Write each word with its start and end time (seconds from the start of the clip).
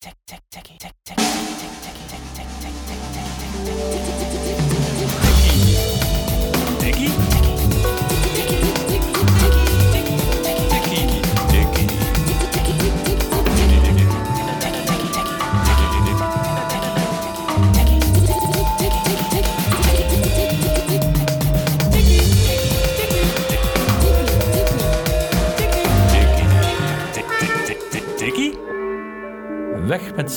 Weg 0.00 0.14
met 0.30 0.39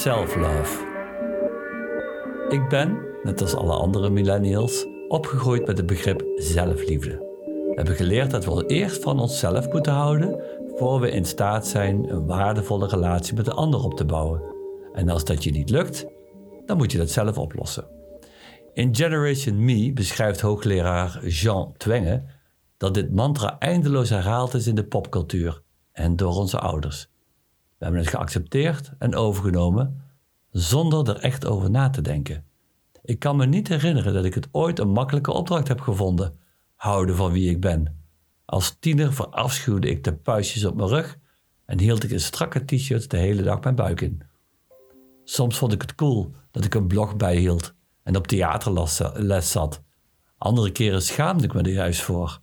self-love. 0.04 0.92
Ik 2.50 2.70
ben, 2.70 2.98
net 3.24 3.42
als 3.42 3.56
alle 3.56 3.74
andere 3.74 4.10
millennials, 4.10 4.86
opgegroeid 5.08 5.68
met 5.68 5.78
het 5.78 5.86
begrip 5.86 6.24
zelfliefde. 6.36 7.18
We 7.46 7.72
hebben 7.76 7.96
geleerd 7.96 8.32
dat 8.32 8.46
we 8.46 8.66
eerst 8.66 9.04
van 9.04 9.20
onszelf 9.20 9.72
moeten 9.72 9.94
houden 9.94 10.42
voor 10.76 11.00
we 11.00 11.12
in 11.12 11.26
staat 11.26 11.68
zijn 11.68 12.10
een 12.10 12.26
waardevolle 12.26 12.88
relatie 12.88 13.36
met 13.36 13.46
de 13.46 13.54
ander 13.54 13.84
op 13.84 13.98
te 13.98 14.06
bouwen. 14.06 14.42
En 14.94 15.10
als 15.10 15.26
dat 15.26 15.44
je 15.44 15.52
niet 15.52 15.70
lukt, 15.70 16.06
dan 16.66 16.78
moet 16.78 16.92
je 16.92 16.98
dat 16.98 17.10
zelf 17.10 17.38
oplossen. 17.38 17.88
In 18.74 18.96
Generation 18.96 19.66
Me 19.66 19.94
beschrijft 19.94 20.42
hoogleraar 20.42 21.28
Jean 21.28 21.74
Twenge 21.78 22.24
dat 22.78 22.94
dit 22.94 23.12
mantra 23.12 23.60
eindeloos 23.60 24.10
herhaald 24.10 24.54
is 24.54 24.68
in 24.68 24.76
de 24.76 24.86
popcultuur 24.86 25.62
en 25.92 26.16
door 26.16 26.36
onze 26.36 26.60
ouders. 26.60 27.12
We 27.84 27.90
hebben 27.90 28.08
het 28.08 28.16
geaccepteerd 28.16 28.92
en 29.00 29.16
overgenomen 29.16 30.02
zonder 30.50 31.10
er 31.10 31.20
echt 31.20 31.46
over 31.46 31.70
na 31.70 31.90
te 31.90 32.02
denken. 32.02 32.46
Ik 33.02 33.20
kan 33.20 33.36
me 33.36 33.46
niet 33.46 33.68
herinneren 33.68 34.14
dat 34.14 34.26
ik 34.26 34.34
het 34.34 34.48
ooit 34.52 34.80
een 34.80 34.90
makkelijke 34.90 35.32
opdracht 35.32 35.68
heb 35.68 35.82
gevonden: 35.82 36.40
houden 36.76 37.16
van 37.16 37.32
wie 37.32 37.50
ik 37.50 37.62
ben. 37.62 38.04
Als 38.46 38.78
tiener 38.80 39.14
verafschuwde 39.14 39.90
ik 39.90 40.04
de 40.04 40.14
puistjes 40.14 40.66
op 40.66 40.76
mijn 40.76 40.88
rug 40.88 41.18
en 41.66 41.80
hield 41.80 42.04
ik 42.04 42.10
in 42.10 42.20
strakke 42.20 42.66
t-shirts 42.66 43.08
de 43.08 43.18
hele 43.18 43.42
dag 43.42 43.60
mijn 43.60 43.76
buik 43.76 44.02
in. 44.02 44.22
Soms 45.24 45.58
vond 45.58 45.74
ik 45.74 45.82
het 45.82 45.96
cool 45.96 46.36
dat 46.52 46.66
ik 46.66 46.74
een 46.74 46.88
blog 46.88 47.16
bijhield 47.16 47.74
en 48.04 48.16
op 48.16 48.28
theaterles 48.28 49.52
zat. 49.52 49.82
Andere 50.38 50.72
keren 50.72 51.02
schaamde 51.02 51.44
ik 51.44 51.54
me 51.54 51.62
er 51.62 51.70
juist 51.70 52.02
voor. 52.02 52.40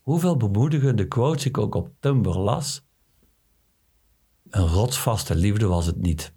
Hoeveel 0.00 0.36
bemoedigende 0.36 1.08
quotes 1.08 1.46
ik 1.46 1.58
ook 1.58 1.74
op 1.74 1.90
Tumblr 2.00 2.38
las, 2.38 2.84
een 4.52 4.66
rotsvaste 4.66 5.34
liefde 5.34 5.66
was 5.66 5.86
het 5.86 5.96
niet. 5.96 6.32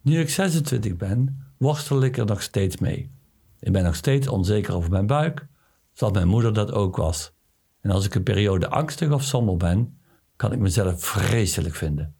Nu 0.00 0.20
ik 0.20 0.30
26 0.30 0.96
ben, 0.96 1.44
worstel 1.58 2.02
ik 2.02 2.16
er 2.16 2.26
nog 2.26 2.42
steeds 2.42 2.76
mee. 2.76 3.10
Ik 3.60 3.72
ben 3.72 3.84
nog 3.84 3.94
steeds 3.94 4.28
onzeker 4.28 4.74
over 4.74 4.90
mijn 4.90 5.06
buik, 5.06 5.46
zoals 5.92 6.12
mijn 6.12 6.28
moeder 6.28 6.54
dat 6.54 6.72
ook 6.72 6.96
was. 6.96 7.32
En 7.80 7.90
als 7.90 8.04
ik 8.04 8.14
een 8.14 8.22
periode 8.22 8.68
angstig 8.68 9.10
of 9.10 9.22
somber 9.22 9.56
ben, 9.56 9.98
kan 10.36 10.52
ik 10.52 10.58
mezelf 10.58 11.04
vreselijk 11.04 11.74
vinden. 11.74 12.14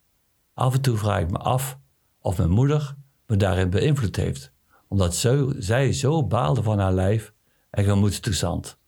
Af 0.54 0.74
en 0.74 0.80
toe 0.80 0.96
vraag 0.96 1.20
ik 1.20 1.30
me 1.30 1.38
af 1.38 1.78
of 2.20 2.38
mijn 2.38 2.50
moeder 2.50 2.96
me 3.26 3.36
daarin 3.36 3.70
beïnvloed 3.70 4.16
heeft, 4.16 4.52
omdat 4.88 5.14
zij 5.58 5.92
zo 5.92 6.26
baalde 6.26 6.62
van 6.62 6.78
haar 6.78 6.92
lijf 6.92 7.34
en 7.70 7.84
gemoedstoestand. 7.84 8.78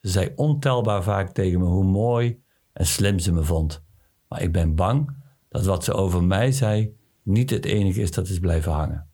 Ze 0.00 0.08
zei 0.08 0.32
ontelbaar 0.36 1.02
vaak 1.02 1.30
tegen 1.30 1.60
me 1.60 1.66
hoe 1.66 1.84
mooi 1.84 2.42
en 2.72 2.86
slim 2.86 3.18
ze 3.18 3.32
me 3.32 3.42
vond. 3.42 3.82
Maar 4.28 4.42
ik 4.42 4.52
ben 4.52 4.74
bang 4.74 5.24
dat 5.56 5.64
wat 5.64 5.84
ze 5.84 5.92
over 5.92 6.24
mij 6.24 6.52
zei 6.52 6.96
niet 7.22 7.50
het 7.50 7.64
enige 7.64 8.00
is 8.00 8.10
dat 8.10 8.28
is 8.28 8.38
blijven 8.38 8.72
hangen. 8.72 9.08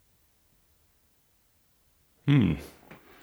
Hmm. 2.24 2.56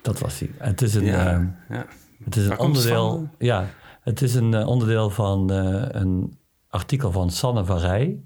Dat 0.02 0.20
was 0.20 0.39
hij. 0.39 0.50
Het 0.58 0.81
is 0.81 0.95
een, 0.95 1.06
Ja, 1.06 1.34
eh, 1.34 1.48
ja. 1.70 1.86
het 2.23 2.36
is 2.36 2.45
een 2.48 2.59
onderdeel. 2.59 3.09
van? 3.09 3.31
Ja, 3.38 3.70
het 4.02 4.21
is 4.21 4.36
een 4.36 4.54
eh, 4.54 4.67
onderdeel 4.67 5.10
van 5.10 5.52
eh, 5.52 5.86
een 6.02 6.38
artikel 6.67 7.11
van 7.11 7.30
Sanne 7.30 7.66
van 7.66 7.77
Rij 7.77 8.23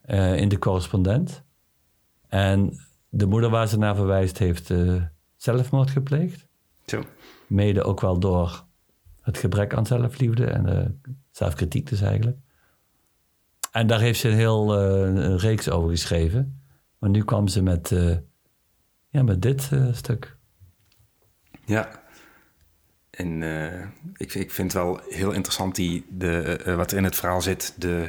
eh, 0.00 0.36
in 0.36 0.48
de 0.48 0.58
correspondent. 0.58 1.42
En 2.28 2.78
de 3.08 3.26
moeder 3.26 3.50
waar 3.50 3.68
ze 3.68 3.78
naar 3.78 3.94
verwijst 3.96 4.38
heeft 4.38 4.70
eh, 4.70 5.02
zelfmoord 5.36 5.90
gepleegd. 5.90 6.46
Zo. 6.86 7.02
Mede 7.46 7.82
ook 7.82 8.00
wel 8.00 8.18
door 8.18 8.64
het 9.20 9.38
gebrek 9.38 9.74
aan 9.74 9.86
zelfliefde 9.86 10.44
en 10.46 10.66
eh, 10.66 10.86
zelfkritiek 11.30 11.88
dus 11.88 12.00
eigenlijk. 12.00 12.38
En 13.78 13.86
daar 13.86 14.00
heeft 14.00 14.20
ze 14.20 14.28
een 14.28 14.36
heel 14.36 14.78
eh, 14.78 15.36
reeks 15.36 15.70
over 15.70 15.90
geschreven. 15.90 16.62
Maar 16.98 17.10
nu 17.10 17.24
kwam 17.24 17.48
ze 17.48 17.62
met, 17.62 17.92
eh, 17.92 18.16
ja, 19.08 19.22
met 19.22 19.42
dit 19.42 19.68
eh, 19.72 19.92
stuk. 19.92 20.36
Ja. 21.64 22.06
En 23.10 23.42
ik, 24.16 24.34
ik 24.34 24.50
vind 24.50 24.72
wel 24.72 25.00
heel 25.08 25.32
interessant 25.32 25.74
die, 25.74 26.06
de, 26.10 26.62
wat 26.76 26.90
er 26.90 26.96
in 26.96 27.04
het 27.04 27.16
verhaal 27.16 27.42
zit. 27.42 27.74
De, 27.76 28.08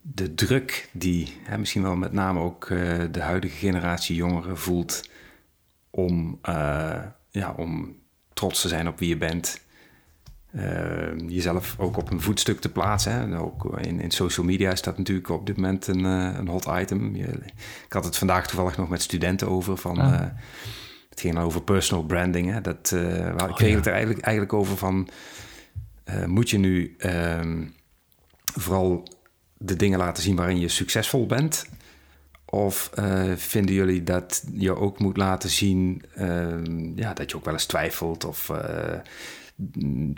de 0.00 0.34
druk 0.34 0.88
die 0.92 1.36
hè, 1.42 1.58
misschien 1.58 1.82
wel 1.82 1.96
met 1.96 2.12
name 2.12 2.40
ook 2.40 2.68
de 3.10 3.20
huidige 3.20 3.56
generatie 3.56 4.16
jongeren 4.16 4.58
voelt 4.58 5.10
om, 5.90 6.38
ja, 7.30 7.54
om 7.56 7.96
trots 8.32 8.60
te 8.60 8.68
zijn 8.68 8.88
op 8.88 8.98
wie 8.98 9.08
je 9.08 9.16
bent. 9.16 9.63
Eh, 10.54 11.28
jezelf 11.28 11.74
ook 11.78 11.96
op 11.96 12.10
een 12.10 12.20
voetstuk 12.20 12.60
te 12.60 12.68
plaatsen. 12.68 13.12
Hè. 13.12 13.38
Ook 13.40 13.78
in, 13.80 14.00
in 14.00 14.10
social 14.10 14.46
media 14.46 14.72
is 14.72 14.82
dat 14.82 14.98
natuurlijk 14.98 15.28
op 15.28 15.46
dit 15.46 15.56
moment 15.56 15.86
een, 15.86 16.04
eh, 16.04 16.34
een 16.38 16.48
hot 16.48 16.66
item. 16.80 17.16
Je- 17.16 17.40
ik 17.86 17.92
had 17.92 18.04
het 18.04 18.16
vandaag 18.16 18.46
toevallig 18.46 18.76
nog 18.76 18.88
met 18.88 19.02
studenten 19.02 19.48
over. 19.48 19.76
Van, 19.76 19.98
Ah. 19.98 20.14
eh, 20.14 20.20
het 21.10 21.20
ging 21.20 21.38
over 21.38 21.62
personal 21.62 22.04
branding. 22.04 22.50
Hè. 22.52 22.60
Dat, 22.60 22.92
eh 22.94 23.00
we 23.00 23.32
Oh, 23.42 23.54
kregen 23.54 23.68
ja. 23.68 23.76
het 23.76 23.86
er 23.86 23.92
eigenlijk, 23.92 24.20
eigenlijk 24.24 24.56
over 24.56 24.76
van... 24.76 25.08
moet 26.26 26.50
je 26.50 26.58
nu 26.58 26.94
ehm, 26.98 27.64
vooral 28.44 29.08
de 29.58 29.76
dingen 29.76 29.98
laten 29.98 30.22
zien 30.22 30.36
waarin 30.36 30.60
je 30.60 30.68
succesvol 30.68 31.26
bent... 31.26 31.66
Of 32.44 32.90
vinden 33.36 33.74
jullie 33.74 34.02
dat 34.02 34.44
je 34.52 34.76
ook 34.76 34.98
moet 34.98 35.16
laten 35.16 35.50
zien 35.50 36.02
ehm, 36.14 36.98
ja, 36.98 37.12
dat 37.14 37.30
je 37.30 37.36
ook 37.36 37.44
wel 37.44 37.54
eens 37.54 37.66
twijfelt 37.66 38.24
of 38.24 38.50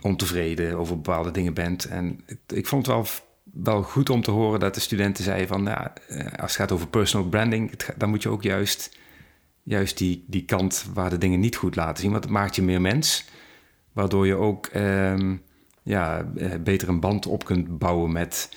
ontevreden 0.01 0.77
over 0.77 0.95
bepaalde 0.95 1.31
dingen 1.31 1.55
bent? 1.55 1.85
En 1.85 2.21
ik, 2.47 2.67
vond 2.67 2.87
het 2.87 2.95
wel, 2.95 3.07
wel 3.63 3.83
goed 3.83 4.11
om 4.11 4.23
te 4.23 4.31
horen 4.31 4.61
dat 4.61 4.75
de 4.75 4.81
studenten 4.81 5.25
zeiden 5.25 5.49
van 5.49 5.65
ja, 5.65 5.93
eh, 6.09 6.19
als 6.19 6.51
het 6.51 6.61
gaat 6.61 6.73
over 6.73 6.89
personal 6.89 7.29
branding, 7.29 7.73
dan 7.97 8.09
moet 8.09 8.23
je 8.23 8.29
ook 8.29 8.43
juist, 8.43 8.99
juist 9.63 9.99
die, 9.99 10.25
die 10.27 10.45
kant 10.45 10.87
waar 10.95 11.11
de 11.11 11.19
dingen 11.19 11.41
niet 11.41 11.57
goed 11.57 11.77
laten 11.77 12.03
zien, 12.03 12.11
want 12.11 12.25
het 12.25 12.33
maakt 12.33 12.57
je 12.57 12.63
meer 12.63 12.81
mens, 12.81 13.29
waardoor 13.93 14.27
je 14.27 14.35
ook 14.35 14.67
ehm, 14.67 15.37
ja, 15.83 16.33
eh, 16.37 16.51
beter 16.61 16.89
een 16.89 17.01
band 17.01 17.27
op 17.27 17.45
kunt 17.45 17.79
bouwen 17.79 18.13
met 18.13 18.49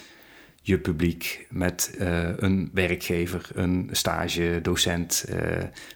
je 0.62 0.80
publiek, 0.80 1.48
met 1.50 1.96
eh, 1.98 2.30
een 2.38 2.70
werkgever, 2.74 3.50
een 3.54 3.90
stage, 3.92 4.60
docent, 4.62 5.26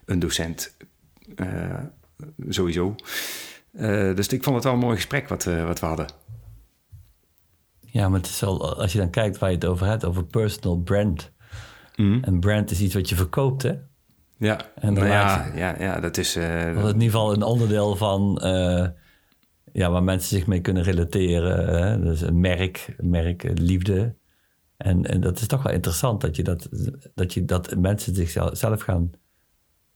een 0.05 0.19
docent 0.19 0.75
sowieso. 2.49 2.95
Eh, 3.73 4.15
dus 4.15 4.27
ik 4.27 4.43
vond 4.43 4.55
het 4.55 4.63
wel 4.63 4.73
een 4.73 4.79
mooi 4.79 4.95
gesprek 4.95 5.27
wat, 5.27 5.43
we 5.43 5.61
wat 5.63 5.79
we 5.79 5.85
hadden. 5.85 6.07
Ja, 7.79 8.09
maar 8.09 8.19
het 8.19 8.27
is 8.29 8.39
wel, 8.39 8.75
als 8.79 8.91
je 8.91 8.97
dan 8.97 9.09
kijkt 9.09 9.37
waar 9.37 9.49
je 9.49 9.55
het 9.55 9.65
over 9.65 9.85
hebt, 9.87 10.05
over 10.05 10.25
personal 10.25 10.77
brand. 10.77 11.31
En 12.21 12.39
brand 12.39 12.71
is 12.71 12.81
iets 12.81 12.93
wat 12.93 13.09
je 13.09 13.15
verkoopt, 13.15 13.61
hè? 13.61 13.73
Ja, 14.37 14.59
En 14.75 14.93
nou 14.93 15.07
ja, 15.07 15.51
ja, 15.55 15.75
ja, 15.79 15.99
dat 15.99 16.17
is... 16.17 16.35
eh, 16.35 16.65
Dat 16.65 16.75
is 16.75 16.81
in 16.81 16.87
ieder 16.87 17.01
geval 17.01 17.33
een 17.33 17.43
onderdeel 17.43 17.95
van 17.95 18.37
eh, 18.41 18.87
ja, 19.73 19.91
waar 19.91 20.03
mensen 20.03 20.37
zich 20.37 20.47
mee 20.47 20.61
kunnen 20.61 20.83
relateren. 20.83 21.81
Hè? 21.83 21.99
Dus 22.01 22.21
een 22.21 22.39
merk, 22.39 22.93
een 22.97 23.09
merk, 23.09 23.43
eh, 23.43 23.51
liefde. 23.55 24.15
En, 24.77 25.05
en 25.05 25.21
dat 25.21 25.39
is 25.39 25.47
toch 25.47 25.63
wel 25.63 25.73
interessant 25.73 26.21
dat, 26.21 26.35
je 26.35 26.43
dat, 26.43 26.69
dat, 27.15 27.33
je, 27.33 27.45
dat 27.45 27.75
mensen 27.75 28.15
zichzelf 28.15 28.57
zelf 28.57 28.81
gaan 28.81 29.11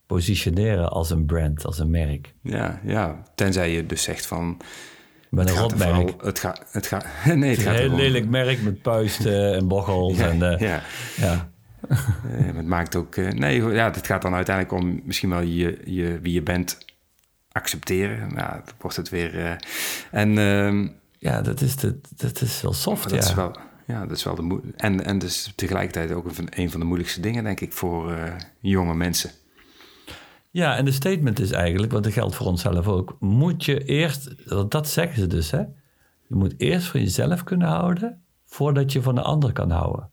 positioneren 0.07 0.89
als 0.89 1.09
een 1.09 1.25
brand, 1.25 1.65
als 1.65 1.79
een 1.79 1.89
merk. 1.89 2.33
ja, 2.41 2.79
ja, 2.83 3.23
tenzij 3.35 3.71
je 3.71 3.85
dus 3.85 4.03
zegt 4.03 4.25
van... 4.25 4.57
Ben 5.29 5.47
een 5.47 5.53
er 5.53 5.59
rotmerk. 5.59 6.23
Het 6.23 6.39
gaat... 6.39 6.65
Het 6.71 6.87
gaat 6.87 7.05
nee, 7.35 7.49
het 7.49 7.59
gaat 7.59 7.73
een 7.73 7.81
heel 7.81 7.95
lelijk 7.95 8.27
merk 8.27 8.61
met 8.61 8.81
puisten 8.81 9.55
en 9.55 9.67
bochels. 9.67 10.17
Ja, 10.17 10.29
en, 10.29 10.51
eh, 10.51 10.59
ja. 10.59 10.81
ja. 11.15 11.49
Het 12.57 12.65
maakt 12.65 12.95
ook... 12.95 13.15
eh, 13.15 13.31
nee, 13.31 13.63
ja, 13.63 13.91
het 13.91 14.05
gaat 14.05 14.21
dan 14.21 14.33
uiteindelijk 14.33 14.83
om 14.83 15.01
misschien 15.03 15.29
wel 15.29 15.41
je, 15.41 15.81
je, 15.85 16.19
wie 16.21 16.33
je 16.33 16.41
bent 16.41 16.77
accepteren. 17.51 18.29
Ja, 18.35 18.61
dan 18.65 18.75
wordt 18.79 18.97
het 18.97 19.09
weer... 19.09 19.39
eh, 19.39 19.51
en... 20.11 20.37
ehm, 20.37 20.87
ja, 21.19 21.41
dat 21.41 21.61
is, 21.61 21.75
de, 21.75 21.99
dat 22.15 22.41
is 22.41 22.61
wel 22.61 22.73
soft, 22.73 23.03
dat 23.03 23.23
ja. 23.23 23.29
is 23.29 23.33
wel, 23.33 23.55
ja, 23.87 24.05
dat 24.05 24.17
is 24.17 24.23
wel 24.23 24.35
de 24.35 24.59
en, 24.75 25.05
en 25.05 25.19
dus 25.19 25.53
tegelijkertijd 25.55 26.11
ook 26.11 26.25
een 26.25 26.35
van, 26.35 26.47
een 26.49 26.71
van 26.71 26.79
de 26.79 26.85
moeilijkste 26.85 27.19
dingen, 27.19 27.43
denk 27.43 27.59
ik, 27.59 27.73
voor 27.73 28.17
jonge 28.59 28.95
mensen. 28.95 29.31
Ja, 30.51 30.77
en 30.77 30.85
de 30.85 30.91
statement 30.91 31.39
is 31.39 31.51
eigenlijk, 31.51 31.91
want 31.91 32.03
dat 32.03 32.13
geldt 32.13 32.35
voor 32.35 32.47
onszelf 32.47 32.87
ook, 32.87 33.17
moet 33.19 33.65
je 33.65 33.83
eerst, 33.83 34.35
want 34.45 34.71
dat 34.71 34.87
zeggen 34.87 35.19
ze 35.19 35.27
dus, 35.27 35.51
hè? 35.51 35.59
Je 36.27 36.35
moet 36.35 36.53
eerst 36.57 36.87
van 36.87 36.99
jezelf 36.99 37.43
kunnen 37.43 37.67
houden 37.67 38.21
voordat 38.45 38.91
je 38.91 39.01
van 39.01 39.15
de 39.15 39.21
ander 39.21 39.53
kan 39.53 39.69
houden. 39.71 40.09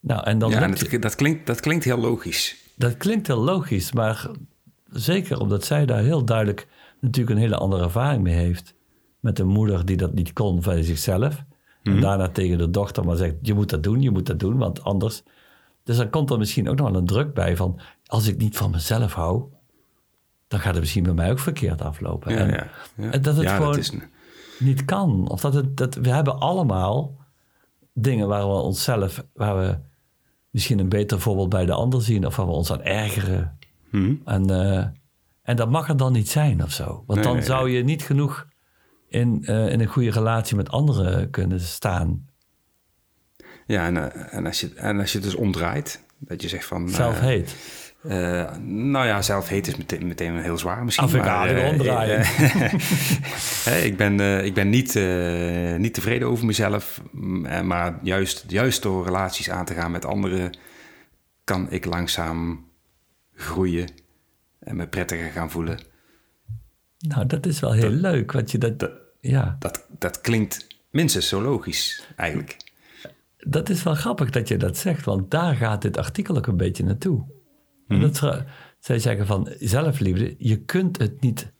Nou, 0.00 0.24
en 0.24 0.38
dan 0.38 0.50
Ja, 0.50 0.62
en 0.62 0.74
dat, 0.74 1.02
dat, 1.02 1.14
klinkt, 1.14 1.46
dat 1.46 1.60
klinkt 1.60 1.84
heel 1.84 1.98
logisch. 1.98 2.56
dat 2.76 2.96
klinkt 2.96 3.26
heel 3.26 3.42
logisch, 3.42 3.92
maar 3.92 4.30
zeker 4.90 5.40
omdat 5.40 5.64
zij 5.64 5.86
daar 5.86 6.02
heel 6.02 6.24
duidelijk 6.24 6.66
natuurlijk 7.00 7.36
een 7.36 7.42
hele 7.42 7.56
andere 7.56 7.82
ervaring 7.82 8.22
mee 8.22 8.34
heeft. 8.34 8.74
Met 9.20 9.38
een 9.38 9.46
moeder 9.46 9.86
die 9.86 9.96
dat 9.96 10.14
niet 10.14 10.32
kon 10.32 10.62
van 10.62 10.84
zichzelf. 10.84 11.44
En 11.82 12.00
daarna 12.00 12.28
tegen 12.28 12.58
de 12.58 12.70
dochter 12.70 13.04
maar 13.04 13.16
zegt, 13.16 13.34
je 13.42 13.54
moet 13.54 13.70
dat 13.70 13.82
doen, 13.82 14.00
je 14.00 14.10
moet 14.10 14.26
dat 14.26 14.38
doen, 14.38 14.56
want 14.56 14.84
anders... 14.84 15.22
Dus 15.84 15.96
dan 15.96 16.10
komt 16.10 16.30
er 16.30 16.38
misschien 16.38 16.68
ook 16.68 16.76
nog 16.76 16.90
wel 16.90 17.00
een 17.00 17.06
druk 17.06 17.34
bij 17.34 17.56
van... 17.56 17.80
als 18.06 18.26
ik 18.26 18.36
niet 18.36 18.56
van 18.56 18.70
mezelf 18.70 19.14
hou, 19.14 19.44
dan 20.48 20.60
gaat 20.60 20.72
het 20.72 20.80
misschien 20.80 21.02
bij 21.02 21.12
mij 21.12 21.30
ook 21.30 21.38
verkeerd 21.38 21.82
aflopen. 21.82 22.32
Ja, 22.32 22.38
en, 22.38 22.48
ja, 22.48 22.66
ja. 22.96 23.10
en 23.10 23.22
dat 23.22 23.36
het 23.36 23.50
gewoon 23.50 23.78
is 23.78 23.92
niet 24.58 24.84
kan. 24.84 25.28
Of 25.28 25.40
dat 25.40 25.54
het, 25.54 25.76
dat, 25.76 25.94
we 25.94 26.10
hebben 26.10 26.38
allemaal 26.38 27.16
dingen 27.92 28.28
waar 28.28 28.48
we 28.48 28.54
onszelf, 28.54 29.24
waar 29.32 29.58
we 29.58 29.78
misschien 30.50 30.78
een 30.78 30.88
beter 30.88 31.20
voorbeeld 31.20 31.48
bij 31.48 31.66
de 31.66 31.72
ander 31.72 32.02
zien, 32.02 32.26
of 32.26 32.36
waar 32.36 32.46
we 32.46 32.52
ons 32.52 32.72
aan 32.72 32.82
ergeren. 32.82 33.58
Mhm. 33.90 34.14
En, 34.24 34.50
eh, 34.50 34.86
en 35.42 35.56
dat 35.56 35.70
mag 35.70 35.88
er 35.88 35.96
dan 35.96 36.12
niet 36.12 36.28
zijn 36.28 36.62
of 36.62 36.70
zo. 36.70 36.84
Want 36.84 37.18
Nee, 37.18 37.22
dan 37.22 37.34
nee, 37.36 37.44
zou 37.44 37.70
je 37.70 37.84
niet 37.84 38.02
genoeg 38.02 38.46
in, 39.08 39.44
eh, 39.44 39.72
in 39.72 39.80
een 39.80 39.86
goede 39.86 40.10
relatie 40.10 40.56
met 40.56 40.70
anderen 40.70 41.30
kunnen 41.30 41.60
staan. 41.60 42.28
Ja, 43.66 43.86
en, 43.86 44.12
eh, 44.12 44.34
en, 44.34 44.46
als 44.46 44.60
je, 44.60 44.70
en 44.76 45.00
als 45.00 45.12
je 45.12 45.18
het 45.18 45.26
dus 45.26 45.34
omdraait, 45.36 46.02
dat 46.18 46.42
je 46.42 46.48
zegt 46.48 46.64
van... 46.66 46.88
eh, 46.88 46.94
Self-hate. 46.94 47.44
eh, 48.02 48.56
nou 48.66 49.06
ja, 49.06 49.22
zelf-hate 49.22 49.70
is 49.70 49.76
meteen, 49.76 50.06
meteen 50.06 50.38
heel 50.38 50.58
zwaar 50.58 50.84
misschien. 50.84 51.04
Aan 51.22 51.48
eh, 51.48 51.70
omdraaien. 51.72 52.20
hè, 53.70 53.78
ik 53.80 53.96
ben, 53.96 54.44
ik 54.44 54.54
ben 54.54 54.68
niet, 54.70 54.94
niet 55.78 55.94
tevreden 55.94 56.28
over 56.28 56.46
mezelf. 56.46 57.00
m, 57.12 57.44
eh, 57.46 57.60
Maar 57.60 57.98
juist, 58.02 58.44
juist 58.48 58.82
door 58.82 59.04
relaties 59.04 59.50
aan 59.50 59.64
te 59.64 59.74
gaan 59.74 59.90
met 59.90 60.04
anderen... 60.04 60.56
kan 61.44 61.70
ik 61.70 61.84
langzaam 61.84 62.68
groeien 63.34 63.88
en 64.60 64.76
me 64.76 64.86
prettiger 64.86 65.30
gaan 65.30 65.50
voelen. 65.50 65.78
Nou, 66.98 67.26
dat 67.26 67.46
is 67.46 67.60
wel 67.60 67.72
heel 67.72 67.90
leuk. 67.90 68.32
Want 68.32 68.50
je 68.50 68.58
dat, 68.58 68.78
dat- 68.78 68.92
ja, 69.20 69.56
Dat, 69.58 69.86
dat 69.98 70.20
klinkt 70.20 70.66
minstens 70.90 71.28
zo 71.28 71.42
logisch, 71.42 72.06
eigenlijk. 72.16 72.56
Dat 73.46 73.68
is 73.68 73.82
wel 73.82 73.94
grappig 73.94 74.30
dat 74.30 74.48
je 74.48 74.56
dat 74.56 74.76
zegt. 74.76 75.04
Want 75.04 75.30
daar 75.30 75.54
gaat 75.54 75.82
dit 75.82 75.96
artikel 75.96 76.36
ook 76.36 76.46
een 76.46 76.56
beetje 76.56 76.84
naartoe. 76.84 77.24
En 77.88 78.00
dat, 78.00 78.16
ze- 78.16 78.44
zij 78.78 78.98
zeggen 78.98 79.26
van 79.26 79.48
zelfliefde, 79.58 80.34
je 80.38 80.56
kunt 80.56 80.98
het 80.98 81.20
niet 81.20 81.52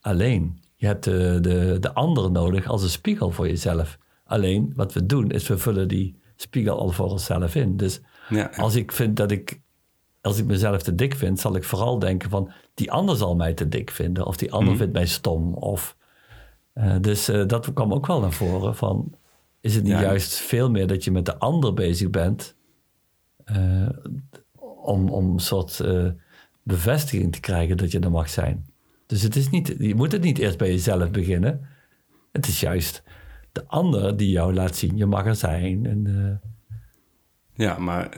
alleen. 0.00 0.60
Je 0.74 0.86
hebt 0.86 1.04
de, 1.04 1.38
de, 1.40 1.76
de 1.80 1.94
ander 1.94 2.30
nodig 2.30 2.66
als 2.66 2.82
een 2.82 2.88
spiegel 2.90 3.30
voor 3.30 3.46
jezelf. 3.48 3.98
Alleen 4.24 4.72
wat 4.76 4.92
we 4.92 5.06
doen 5.06 5.30
is 5.30 5.48
we 5.48 5.58
vullen 5.58 5.88
die 5.88 6.20
spiegel 6.36 6.78
al 6.78 6.88
voor 6.90 7.10
onszelf 7.10 7.54
in. 7.54 7.76
Dus 7.76 8.00
Ja, 8.28 8.36
ja. 8.38 8.50
als 8.62 8.74
ik 8.74 8.92
vind 8.92 9.16
dat 9.16 9.30
ik, 9.30 9.60
als 10.20 10.38
ik 10.38 10.44
mezelf 10.46 10.82
te 10.82 10.94
dik 10.94 11.14
vind, 11.14 11.40
zal 11.40 11.56
ik 11.56 11.64
vooral 11.64 11.98
denken 11.98 12.30
van 12.30 12.50
die 12.74 12.92
ander 12.92 13.16
zal 13.16 13.36
mij 13.36 13.54
te 13.54 13.68
dik 13.68 13.90
vinden. 13.90 14.26
Of 14.26 14.36
die 14.36 14.52
ander 14.52 14.76
vindt 14.76 14.92
mij 14.92 15.06
stom. 15.06 15.54
Of, 15.54 15.96
eh, 16.72 16.96
dus 17.00 17.28
eh, 17.28 17.46
dat 17.46 17.72
kwam 17.72 17.92
ook 17.92 18.06
wel 18.06 18.20
naar 18.20 18.32
voren 18.32 18.76
van, 18.76 19.14
is 19.62 19.74
het 19.74 19.84
niet 19.84 19.92
Ja. 19.92 20.00
juist 20.00 20.34
veel 20.34 20.70
meer 20.70 20.86
dat 20.86 21.04
je 21.04 21.10
met 21.10 21.26
de 21.26 21.38
ander 21.38 21.74
bezig 21.74 22.10
bent 22.10 22.54
eh, 23.44 23.88
om, 24.82 25.08
om 25.08 25.32
een 25.32 25.38
soort 25.40 25.80
eh, 25.80 26.06
bevestiging 26.62 27.32
te 27.32 27.40
krijgen 27.40 27.76
dat 27.76 27.90
je 27.92 27.98
er 28.00 28.10
mag 28.10 28.28
zijn. 28.28 28.66
Dus 29.06 29.22
het 29.22 29.36
is 29.36 29.50
niet, 29.50 29.74
je 29.78 29.94
moet 29.94 30.12
het 30.12 30.22
niet 30.22 30.38
eerst 30.38 30.58
bij 30.58 30.68
jezelf 30.68 31.10
beginnen. 31.10 31.66
Het 32.32 32.46
is 32.46 32.60
juist 32.60 33.02
de 33.52 33.66
ander 33.66 34.16
die 34.16 34.30
jou 34.30 34.54
laat 34.54 34.76
zien, 34.76 34.96
je 34.96 35.06
mag 35.06 35.26
er 35.26 35.36
zijn. 35.36 35.86
En, 35.86 36.06
eh, 36.06 36.48
Ja, 37.66 37.78
maar 37.78 38.08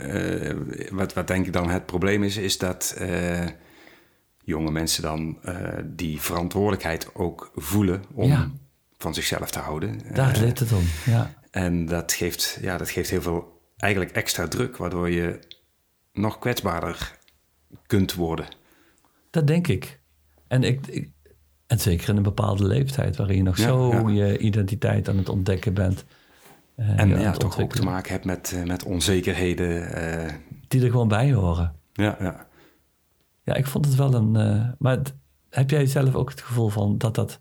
wat, 0.93 1.13
wat 1.13 1.27
denk 1.27 1.47
ik 1.47 1.53
dan 1.53 1.69
het 1.71 1.87
probleem 1.87 2.23
is, 2.23 2.37
is 2.37 2.59
dat 2.59 2.97
jonge 4.45 4.71
mensen 4.71 5.03
dan 5.03 5.39
die 5.85 6.21
verantwoordelijkheid 6.21 7.15
ook 7.15 7.51
voelen 7.55 8.03
om 8.15 8.29
Ja. 8.29 8.51
Van 9.05 9.15
zichzelf 9.15 9.51
te 9.51 9.59
houden. 9.59 10.01
daar 10.15 10.35
Eh, 10.35 10.41
ligt 10.41 10.59
het 10.59 10.73
om. 10.73 10.85
Ja. 11.07 11.35
en 11.51 11.87
dat 11.87 12.13
geeft, 12.13 12.59
ja, 12.61 12.77
dat 12.77 12.91
geeft 12.91 13.11
heel 13.11 13.23
veel 13.23 13.61
eigenlijk 13.77 14.13
extra 14.13 14.49
druk, 14.49 14.77
waardoor 14.77 15.11
je 15.11 15.39
nog 16.13 16.39
kwetsbaarder 16.39 17.19
kunt 17.87 18.15
worden. 18.15 18.47
Dat 19.31 19.47
denk 19.47 19.69
ik. 19.69 20.01
En, 20.49 20.63
ik, 20.63 20.87
ik- 20.87 21.11
en 21.67 21.81
zeker 21.81 22.09
in 22.09 22.17
een 22.17 22.23
bepaalde 22.23 22.65
leeftijd 22.67 23.17
waarin 23.17 23.37
je 23.37 23.43
nog 23.43 23.57
Ja, 23.57 23.63
zo 23.67 24.09
ja. 24.11 24.25
je 24.25 24.39
identiteit 24.39 25.09
aan 25.09 25.17
het 25.19 25.29
ontdekken 25.29 25.75
bent. 25.75 26.05
eh, 26.77 27.01
En 27.01 27.09
ja, 27.09 27.33
toch 27.33 27.61
ook 27.61 27.73
te 27.75 27.83
maken 27.83 28.13
hebt 28.13 28.25
met, 28.25 28.53
eh, 28.57 28.63
met 28.63 28.83
onzekerheden. 28.85 29.93
eh, 29.93 30.35
Die 30.69 30.83
er 30.85 30.91
gewoon 30.91 31.09
bij 31.09 31.33
horen. 31.33 31.75
ja, 31.93 32.17
ja. 32.21 32.47
Ja, 33.43 33.55
ik 33.55 33.67
vond 33.67 33.85
het 33.85 33.95
wel 33.95 34.15
een. 34.15 34.37
eh, 34.37 34.69
maar 34.79 34.97
het- 34.97 35.15
heb 35.51 35.71
jij 35.71 35.87
zelf 35.87 36.15
ook 36.15 36.31
het 36.31 36.41
gevoel 36.41 36.69
van 36.69 36.99
dat 36.99 37.15
dat, 37.15 37.41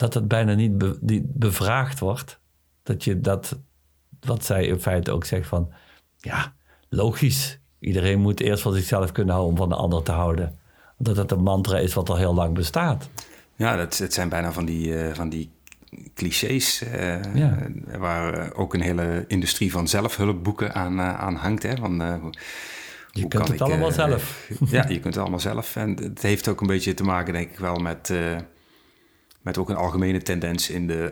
dat, 0.00 0.12
dat 0.12 0.28
bijna 0.28 0.54
niet, 0.54 0.78
be- 0.78 0.98
niet 1.00 1.22
bevraagd 1.34 1.98
wordt? 1.98 2.38
Dat 2.82 3.04
je 3.04 3.20
dat, 3.20 3.58
wat 4.20 4.44
zij 4.44 4.66
in 4.66 4.80
feite 4.80 5.10
ook 5.10 5.24
zegt 5.24 5.48
van. 5.48 5.72
Ja, 6.16 6.52
logisch. 6.88 7.58
Iedereen 7.78 8.20
moet 8.20 8.40
eerst 8.40 8.62
van 8.62 8.72
zichzelf 8.74 9.12
kunnen 9.12 9.34
houden 9.34 9.52
om 9.54 9.58
van 9.60 9.68
de 9.68 9.74
ander 9.82 10.02
te 10.02 10.12
houden. 10.12 10.58
Dat 10.98 11.16
dat 11.16 11.30
een 11.32 11.42
mantra 11.42 11.78
is 11.78 11.94
wat 11.94 12.08
al 12.08 12.16
heel 12.16 12.34
lang 12.34 12.54
bestaat. 12.54 13.08
Ja, 13.56 13.76
dat, 13.76 13.98
het 13.98 14.14
zijn 14.14 14.28
bijna 14.28 14.52
van 14.52 14.64
die, 14.64 14.96
eh, 14.98 15.14
van 15.14 15.28
die 15.28 15.50
clichés. 16.14 16.82
eh, 16.82 17.34
Ja. 17.34 17.58
Waar 17.98 18.34
eh, 18.34 18.60
ook 18.60 18.74
een 18.74 18.80
hele 18.80 19.24
industrie 19.28 19.70
van 19.70 19.88
zelfhulpboeken 19.88 20.74
aan, 20.74 20.98
eh, 20.98 21.18
aan 21.18 21.34
hangt. 21.34 21.62
Hè? 21.62 21.76
Van, 21.76 21.94
Je 23.12 23.28
kunt 23.28 23.42
het 23.48 23.52
ik, 23.56 23.60
allemaal 23.60 23.90
zelf. 23.92 24.48
Ja, 24.70 24.82
je 24.88 25.00
kunt 25.00 25.14
het 25.14 25.16
allemaal 25.22 25.40
zelf. 25.40 25.76
En 25.76 25.96
het 26.02 26.22
heeft 26.22 26.48
ook 26.48 26.60
een 26.60 26.66
beetje 26.66 26.94
te 26.94 27.02
maken, 27.02 27.32
denk 27.32 27.50
ik 27.50 27.58
wel, 27.58 27.76
met, 27.76 28.12
met 29.42 29.58
ook 29.58 29.68
een 29.68 29.76
algemene 29.76 30.22
tendens 30.22 30.70
in 30.70 30.86
de, 30.86 31.10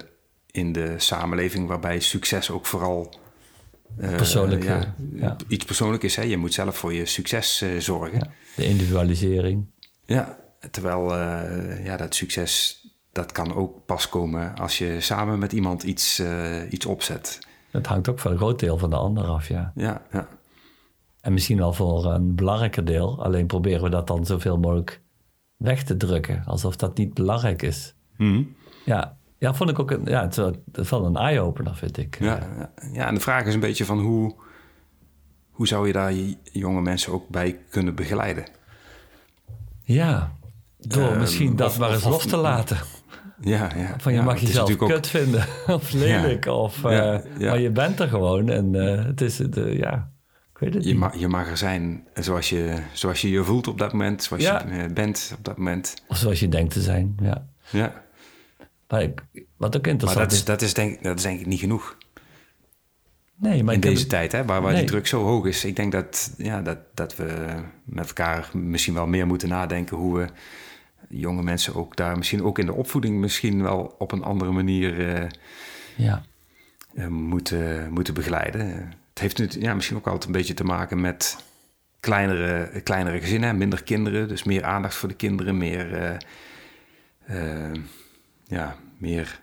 in 0.50 0.72
de 0.72 0.94
samenleving. 0.96 1.68
Waarbij 1.68 2.00
succes 2.00 2.50
ook 2.50 2.66
vooral. 2.66 3.14
eh, 3.96 4.16
Persoonlijk, 4.16 4.64
ja, 4.64 4.78
eh, 4.78 5.20
ja. 5.20 5.36
Iets 5.48 5.64
persoonlijk 5.64 6.02
is. 6.02 6.16
Hè? 6.16 6.22
Je 6.22 6.36
moet 6.36 6.54
zelf 6.54 6.76
voor 6.76 6.92
je 6.92 7.06
succes 7.06 7.60
eh, 7.60 7.78
zorgen. 7.78 8.18
Ja, 8.18 8.26
de 8.56 8.64
individualisering. 8.64 9.66
Ja, 10.04 10.38
terwijl 10.70 11.14
ja, 11.82 11.96
dat 11.96 12.14
succes, 12.14 12.80
dat 13.12 13.32
kan 13.32 13.54
ook 13.54 13.86
pas 13.86 14.08
komen 14.08 14.56
als 14.56 14.78
je 14.78 15.00
samen 15.00 15.38
met 15.38 15.52
iemand 15.52 15.82
iets, 15.82 16.22
iets 16.70 16.86
opzet. 16.86 17.38
Het 17.70 17.86
hangt 17.86 18.08
ook 18.08 18.18
voor 18.18 18.30
een 18.30 18.36
groot 18.36 18.60
deel 18.60 18.78
van 18.78 18.90
de 18.90 18.96
ander 18.96 19.24
af, 19.24 19.48
ja. 19.48 19.72
Ja, 19.74 20.02
ja. 20.12 20.28
En 21.20 21.32
misschien 21.32 21.58
wel 21.58 21.72
voor 21.72 22.04
een 22.04 22.34
belangrijker 22.34 22.84
deel. 22.84 23.24
Alleen 23.24 23.46
proberen 23.46 23.82
we 23.82 23.90
dat 23.90 24.06
dan 24.06 24.26
zoveel 24.26 24.58
mogelijk 24.58 25.00
weg 25.56 25.82
te 25.84 25.96
drukken. 25.96 26.42
Alsof 26.46 26.76
dat 26.76 26.96
niet 26.96 27.14
belangrijk 27.14 27.62
is. 27.62 27.94
Mhm. 28.18 28.42
Ja, 28.84 29.16
ja 29.38 29.54
vond 29.54 29.70
ik 29.70 29.78
ook 29.78 29.90
een, 29.90 30.04
ja, 30.04 30.22
het 30.22 30.90
wel 30.90 31.04
een 31.04 31.16
eye-opener, 31.16 31.76
vind 31.76 31.96
ik. 31.98 32.16
Ja, 32.20 32.38
ja. 32.92 33.06
en 33.06 33.14
de 33.14 33.20
vraag 33.20 33.44
is 33.44 33.54
een 33.54 33.60
beetje 33.60 33.84
van 33.84 34.00
hoe, 34.00 34.34
hoe 35.50 35.66
zou 35.66 35.86
je 35.86 35.92
daar 35.92 36.12
je 36.12 36.36
jonge 36.52 36.80
mensen 36.80 37.12
ook 37.12 37.28
bij 37.28 37.58
kunnen 37.70 37.94
begeleiden? 37.94 38.44
Ja, 39.82 40.32
door 40.78 41.10
Ehm, 41.10 41.18
misschien 41.18 41.56
dat 41.56 41.68
of- 41.68 41.78
maar 41.78 41.92
eens 41.92 42.04
of- 42.04 42.10
los 42.12 42.26
te 42.26 42.36
laten. 42.36 42.76
Ja, 43.40 43.68
ja. 43.76 43.94
Van 43.98 44.12
je 44.12 44.18
ja, 44.18 44.24
mag 44.24 44.40
jezelf 44.40 44.76
kut 44.76 45.06
vinden 45.06 45.44
of 45.66 45.92
lelijk. 45.92 46.46
Of, 46.46 46.84
eh, 46.84 46.90
Ja. 47.38 47.48
Maar 47.50 47.60
je 47.60 47.70
bent 47.70 48.00
er 48.00 48.08
gewoon 48.08 48.48
en 48.48 48.74
eh, 48.98 49.04
het 49.04 49.20
is, 49.20 49.38
het, 49.38 49.56
eh, 49.56 49.76
ja, 49.78 50.10
ik 50.52 50.58
weet 50.58 50.74
het 50.74 50.84
Je, 50.84 50.90
niet. 50.90 50.98
ma 50.98 51.12
je 51.16 51.28
mag 51.28 51.48
er 51.48 51.56
zijn 51.56 52.06
zoals 52.14 52.48
je, 52.48 52.78
zoals 52.92 53.20
je 53.20 53.30
je 53.30 53.44
voelt 53.44 53.68
op 53.68 53.78
dat 53.78 53.92
moment, 53.92 54.22
zoals 54.22 54.42
je 54.42 54.88
bent 54.94 55.34
op 55.38 55.44
dat 55.44 55.56
moment. 55.56 55.94
Of 56.08 56.16
zoals 56.16 56.40
je 56.40 56.48
denkt 56.48 56.72
te 56.72 56.80
zijn, 56.80 57.16
ja. 57.22 57.46
Ja. 57.70 58.06
Maar 58.88 59.02
ik, 59.02 59.22
wat 59.56 59.76
ook 59.76 59.82
Maar 59.82 59.92
interessant 59.92 60.30
dat 60.30 60.32
is, 60.32 60.44
dat, 60.44 60.62
is 60.62 60.74
denk, 60.74 61.02
dat 61.02 61.16
is 61.16 61.22
denk 61.22 61.40
ik 61.40 61.46
niet 61.46 61.60
genoeg. 61.60 61.96
Nee, 63.34 63.64
maar 63.64 63.74
in 63.74 63.80
heb 63.80 63.90
deze 63.90 64.06
tijd, 64.06 64.32
hè, 64.32 64.44
waar, 64.44 64.62
waar 64.62 64.72
Nee. 64.72 64.80
die 64.80 64.90
druk 64.90 65.06
zo 65.06 65.24
hoog 65.24 65.46
is. 65.46 65.64
Ik 65.64 65.76
denk 65.76 65.92
dat, 65.92 66.34
ja, 66.36 66.62
dat, 66.62 66.78
dat 66.94 67.16
we 67.16 67.46
met 67.84 68.06
elkaar 68.06 68.50
misschien 68.52 68.94
wel 68.94 69.06
meer 69.06 69.26
moeten 69.26 69.48
nadenken 69.48 69.96
hoe 69.96 70.18
we 70.18 70.28
jonge 71.08 71.42
mensen 71.42 71.74
ook 71.74 71.96
daar 71.96 72.16
misschien 72.16 72.42
ook 72.42 72.58
in 72.58 72.66
de 72.66 72.74
opvoeding 72.74 73.18
misschien 73.18 73.62
wel 73.62 73.94
op 73.98 74.12
een 74.12 74.22
andere 74.22 74.50
manier 74.50 75.14
eh, 75.14 75.28
Ja, 75.96 76.22
eh, 76.94 77.06
moeten, 77.06 77.92
moeten 77.92 78.14
begeleiden. 78.14 78.66
Het 79.08 79.18
heeft 79.18 79.38
nu 79.38 79.48
ja, 79.62 79.74
misschien 79.74 79.96
ook 79.96 80.06
altijd 80.06 80.24
een 80.24 80.32
beetje 80.32 80.54
te 80.54 80.64
maken 80.64 81.00
met 81.00 81.36
kleinere, 82.00 82.80
kleinere 82.80 83.20
gezinnen, 83.20 83.58
minder 83.58 83.82
kinderen, 83.82 84.28
dus 84.28 84.42
meer 84.42 84.64
aandacht 84.64 84.94
voor 84.94 85.08
de 85.08 85.14
kinderen, 85.14 85.58
meer, 85.58 86.18
eh, 87.24 87.70
ja, 88.48 88.76
meer 88.98 89.40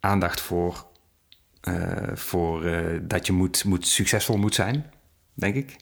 aandacht 0.00 0.40
voor, 0.40 0.86
eh, 1.60 2.14
voor 2.14 2.64
eh, 2.64 3.00
dat 3.02 3.26
je 3.26 3.32
moet, 3.32 3.64
moet, 3.64 3.86
succesvol 3.86 4.36
moet 4.36 4.54
zijn, 4.54 4.90
denk 5.34 5.54
ik. 5.54 5.76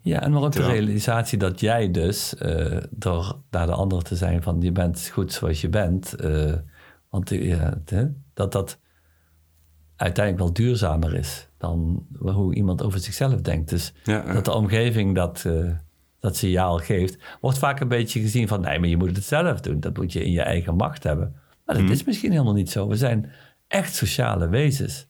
Ja, 0.00 0.22
en 0.22 0.32
maar 0.32 0.42
ook 0.42 0.52
de 0.52 0.66
realisatie 0.66 1.38
dat 1.38 1.60
jij 1.60 1.90
dus, 1.90 2.34
eh, 2.34 2.76
door 2.90 3.36
naar 3.50 3.66
de 3.66 3.72
ander 3.72 4.02
te 4.02 4.16
zijn 4.16 4.42
van 4.42 4.60
je 4.60 4.72
bent 4.72 5.08
goed 5.12 5.32
zoals 5.32 5.60
je 5.60 5.68
bent, 5.68 6.14
want 7.08 7.32
dat 8.34 8.52
dat 8.52 8.78
uiteindelijk 9.96 10.44
wel 10.44 10.52
duurzamer 10.52 11.14
is. 11.14 11.48
dan 11.58 12.06
hoe 12.18 12.54
iemand 12.54 12.82
over 12.82 13.00
zichzelf 13.00 13.40
denkt. 13.40 13.68
Dus 13.68 13.92
Ja, 14.04 14.32
dat 14.32 14.44
de 14.44 14.52
omgeving 14.52 15.14
dat, 15.14 15.46
dat 16.20 16.36
signaal 16.36 16.78
geeft, 16.78 17.18
wordt 17.40 17.58
vaak 17.58 17.80
een 17.80 17.88
beetje 17.88 18.20
gezien 18.20 18.48
van 18.48 18.60
nee, 18.60 18.78
maar 18.78 18.88
je 18.88 18.96
moet 18.96 19.16
het 19.16 19.24
zelf 19.24 19.60
doen. 19.60 19.80
Dat 19.80 19.96
moet 19.96 20.12
je 20.12 20.24
in 20.24 20.32
je 20.32 20.42
eigen 20.42 20.74
macht 20.76 21.02
hebben. 21.02 21.34
Maar 21.66 21.76
Mhm. 21.76 21.86
dat 21.86 21.94
is 21.96 22.04
misschien 22.04 22.30
helemaal 22.30 22.52
niet 22.52 22.70
zo. 22.70 22.88
We 22.88 22.96
zijn 22.96 23.30
echt 23.68 23.94
sociale 23.94 24.48
wezens. 24.48 25.08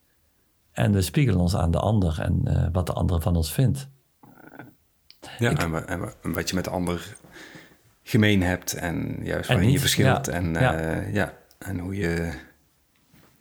En 0.71 0.91
we 0.91 1.01
spiegelen 1.01 1.39
ons 1.39 1.55
aan 1.55 1.71
de 1.71 1.79
ander 1.79 2.19
en 2.21 2.41
eh, 2.43 2.67
wat 2.71 2.85
de 2.85 2.93
ander 2.93 3.21
van 3.21 3.35
ons 3.35 3.53
vindt. 3.53 3.89
Ja, 5.39 5.55
en, 5.57 5.71
wa- 5.71 5.85
en 5.85 5.99
wa- 5.99 6.13
en 6.23 6.33
wat 6.33 6.49
je 6.49 6.55
met 6.55 6.63
de 6.63 6.69
ander 6.69 7.15
gemeen 8.03 8.43
hebt 8.43 8.73
en 8.73 9.19
juist 9.23 9.47
waarin 9.49 9.71
je 9.71 9.79
verschilt. 9.79 10.25
ja. 10.25 10.31
En, 10.33 10.53
Ja. 10.53 10.73
eh, 10.79 11.13
ja. 11.13 11.33
en 11.59 11.79
hoe, 11.79 11.95
je, 11.95 12.31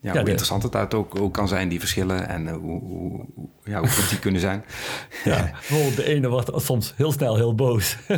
ja, 0.00 0.10
hoe 0.10 0.20
interessant 0.20 0.62
het 0.62 0.76
uit 0.76 0.94
ook, 0.94 1.20
ook 1.20 1.32
kan 1.32 1.48
zijn, 1.48 1.68
die 1.68 1.78
verschillen. 1.78 2.28
En 2.28 2.48
eh, 2.48 2.54
hoe, 2.54 2.80
hoe, 2.80 3.26
ja, 3.64 3.78
hoe 3.78 3.88
goed 3.88 4.08
die 4.08 4.18
kunnen 4.26 4.40
zijn. 4.40 4.64
Ja, 5.24 5.50
bijvoorbeeld 5.50 5.96
de 6.04 6.04
ene 6.04 6.28
wordt 6.28 6.50
soms 6.54 6.94
heel 6.96 7.12
snel 7.12 7.36
heel 7.36 7.54
boos. 7.54 7.96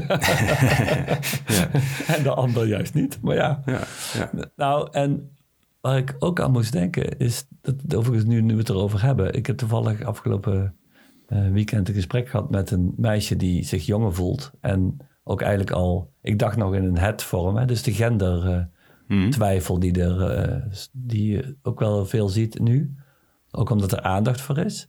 En 2.06 2.22
de 2.22 2.34
ander 2.34 2.66
juist 2.66 2.94
niet. 2.94 3.18
Maar 3.22 3.34
ja, 3.34 3.62
Ja, 3.66 3.80
ja. 4.12 4.30
Nou, 4.56 4.88
en 4.90 5.36
waar 5.80 5.96
ik 5.96 6.16
ook 6.18 6.40
aan 6.40 6.52
moest 6.52 6.72
denken 6.72 7.18
is, 7.18 7.46
dat, 7.60 7.96
overigens 7.96 8.28
nu, 8.28 8.40
nu 8.40 8.52
we 8.52 8.58
het 8.58 8.68
erover 8.68 9.02
hebben, 9.02 9.34
ik 9.34 9.46
heb 9.46 9.56
toevallig 9.56 10.02
afgelopen 10.02 10.76
eh, 11.26 11.48
weekend 11.48 11.88
een 11.88 11.94
gesprek 11.94 12.28
gehad 12.28 12.50
met 12.50 12.70
een 12.70 12.94
meisje 12.96 13.36
die 13.36 13.64
zich 13.64 13.86
jonger 13.86 14.14
voelt. 14.14 14.50
En 14.60 14.96
ook 15.24 15.40
eigenlijk 15.40 15.70
al, 15.70 16.12
ik 16.20 16.38
dacht 16.38 16.56
nog 16.56 16.74
in 16.74 16.84
een 16.84 16.98
het-vorm, 16.98 17.56
hè, 17.56 17.64
dus 17.64 17.82
de 17.82 17.92
gender 17.92 18.48
eh, 18.48 18.62
Mhm. 19.08 19.30
twijfel 19.30 19.78
die, 19.78 20.00
er, 20.00 20.30
eh, 20.30 20.62
die 20.92 21.32
je 21.32 21.56
ook 21.62 21.80
wel 21.80 22.06
veel 22.06 22.28
ziet 22.28 22.60
nu. 22.60 22.94
Ook 23.50 23.70
omdat 23.70 23.92
er 23.92 24.00
aandacht 24.00 24.40
voor 24.40 24.58
is. 24.58 24.88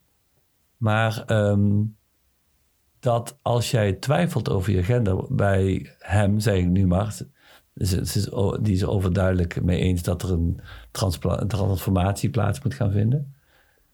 Maar 0.78 1.24
ehm, 1.26 1.82
dat 3.00 3.38
als 3.42 3.72
jij 3.72 3.94
twijfelt 3.94 4.50
over 4.50 4.74
je 4.74 4.84
gender 4.84 5.36
bij 5.36 5.92
hem, 6.00 6.40
zeg 6.40 6.56
ik 6.56 6.68
nu 6.68 6.88
maar, 6.88 7.18
is 7.74 8.30
die 8.62 8.74
is 8.74 8.86
overduidelijk 8.86 9.64
mee 9.64 9.80
eens 9.80 10.04
dat 10.04 10.22
er 10.22 10.32
een 10.32 10.60
transformatie 11.48 12.30
plaats 12.30 12.62
moet 12.62 12.74
gaan 12.74 12.92
vinden. 12.92 13.34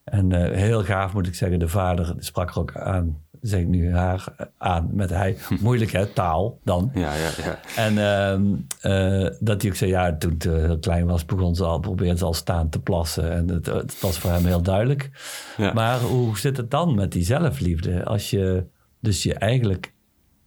En 0.03 0.31
eh, 0.31 0.57
heel 0.57 0.83
gaaf 0.83 1.13
moet 1.13 1.27
ik 1.27 1.35
zeggen, 1.35 1.59
de 1.59 1.67
vader 1.67 2.15
sprak 2.17 2.49
er 2.49 2.59
ook 2.59 2.75
aan, 2.75 3.21
zeg 3.41 3.59
ik 3.59 3.67
nu 3.67 3.93
haar 3.93 4.33
eh, 4.37 4.45
aan 4.57 4.89
met 4.91 5.09
hij. 5.09 5.37
Moeilijk 5.61 5.91
hè, 5.91 6.05
taal 6.05 6.59
dan. 6.63 6.91
Ja, 6.93 7.13
ja, 7.13 7.29
ja. 7.43 7.59
En 7.75 7.97
ehm, 7.97 8.55
eh, 8.81 9.35
dat 9.39 9.61
hij 9.61 9.71
ook 9.71 9.77
zei, 9.77 9.91
ja, 9.91 10.15
toen 10.15 10.31
het 10.31 10.45
eh, 10.45 10.53
heel 10.53 10.79
klein 10.79 11.05
was, 11.05 11.25
begon 11.25 11.55
ze 11.55 11.63
al, 11.63 11.79
probeerde 11.79 12.17
ze 12.17 12.25
al 12.25 12.33
staan 12.33 12.69
te 12.69 12.79
plassen. 12.79 13.31
En 13.31 13.49
het, 13.49 13.65
het 13.65 14.01
was 14.01 14.19
voor 14.19 14.31
hem 14.31 14.45
heel 14.45 14.61
duidelijk. 14.61 15.09
Ja. 15.57 15.73
Maar 15.73 15.99
hoe 15.99 16.37
zit 16.37 16.57
het 16.57 16.71
dan 16.71 16.95
met 16.95 17.11
die 17.11 17.23
zelfliefde? 17.23 18.03
Als 18.05 18.29
je 18.29 18.65
dus 18.99 19.23
je 19.23 19.33
eigenlijk 19.33 19.93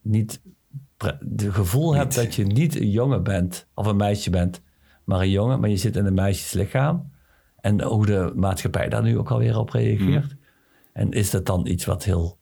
niet 0.02 0.40
het 0.98 1.44
gevoel 1.48 1.94
hebt 1.94 2.14
dat 2.14 2.34
je 2.34 2.44
niet 2.44 2.80
een 2.80 2.90
jongen 2.90 3.22
bent 3.22 3.66
of 3.74 3.86
een 3.86 3.96
meisje 3.96 4.30
bent, 4.30 4.62
maar 5.04 5.20
een 5.20 5.30
jongen, 5.30 5.60
maar 5.60 5.70
je 5.70 5.76
zit 5.76 5.96
in 5.96 6.06
een 6.06 6.14
meisjeslichaam. 6.14 7.10
En 7.60 7.82
hoe 7.82 8.06
de 8.06 8.32
maatschappij 8.34 8.88
daar 8.88 9.02
nu 9.02 9.18
ook 9.18 9.30
alweer 9.30 9.58
op 9.58 9.70
reageert. 9.70 10.36
En 10.92 11.10
is 11.10 11.30
dat 11.30 11.46
dan 11.46 11.66
iets 11.66 11.84
wat 11.84 12.04
heel 12.04 12.38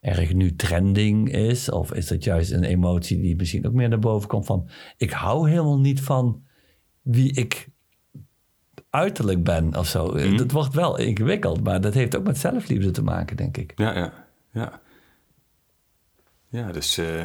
erg 0.00 0.32
nu 0.32 0.56
trending 0.56 1.32
is? 1.32 1.70
Of 1.70 1.92
is 1.92 2.06
dat 2.06 2.24
juist 2.24 2.50
een 2.52 2.64
emotie 2.64 3.20
die 3.20 3.36
misschien 3.36 3.66
ook 3.66 3.72
meer 3.72 3.88
naar 3.88 3.98
boven 3.98 4.28
komt 4.28 4.46
van... 4.46 4.68
ik 4.96 5.10
hou 5.10 5.50
helemaal 5.50 5.78
niet 5.80 6.00
van 6.00 6.42
wie 7.02 7.32
ik 7.34 7.68
uiterlijk 8.90 9.44
ben 9.44 9.76
of 9.76 9.86
zo. 9.86 10.36
Dat 10.36 10.50
wordt 10.50 10.74
wel 10.74 10.98
ingewikkeld, 10.98 11.64
maar 11.64 11.80
dat 11.80 11.94
heeft 11.94 12.16
ook 12.16 12.24
met 12.24 12.38
zelfliefde 12.38 12.90
te 12.90 13.02
maken, 13.02 13.36
denk 13.36 13.56
ik. 13.56 13.72
Ja, 13.76 13.94
ja, 13.98 14.12
ja. 14.52 14.80
Ja, 16.50 16.72
dus 16.72 16.98
eh, 16.98 17.22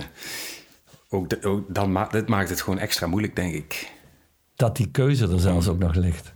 ook, 1.10 1.30
de- 1.30 1.44
ook 1.44 1.74
dan 1.74 1.92
ma 1.92 2.08
dit 2.08 2.28
maakt 2.28 2.50
het 2.50 2.62
gewoon 2.62 2.80
extra 2.80 3.08
moeilijk, 3.08 3.36
denk 3.36 3.54
ik. 3.54 3.92
Dat 4.56 4.76
die 4.78 4.92
keuze 4.92 5.28
er 5.28 5.40
zelfs 5.40 5.68
ook 5.68 5.80
nog 5.80 5.96
ligt. 5.96 6.33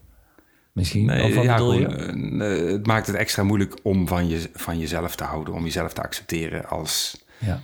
Misschien, 0.77 1.22
of 1.22 1.43
ja, 1.43 1.57
gewoon, 1.57 2.41
eh, 2.41 2.72
het 2.72 2.86
maakt 2.86 3.07
het 3.07 3.15
extra 3.15 3.43
moeilijk 3.43 3.79
om 3.84 4.07
van, 4.07 4.27
je, 4.27 4.50
van 4.53 4.79
jezelf 4.79 5.15
te 5.15 5.24
houden, 5.24 5.53
om 5.53 5.63
jezelf 5.63 5.93
te 5.93 6.01
accepteren 6.01 6.69
als, 6.69 7.25
Ja, 7.39 7.62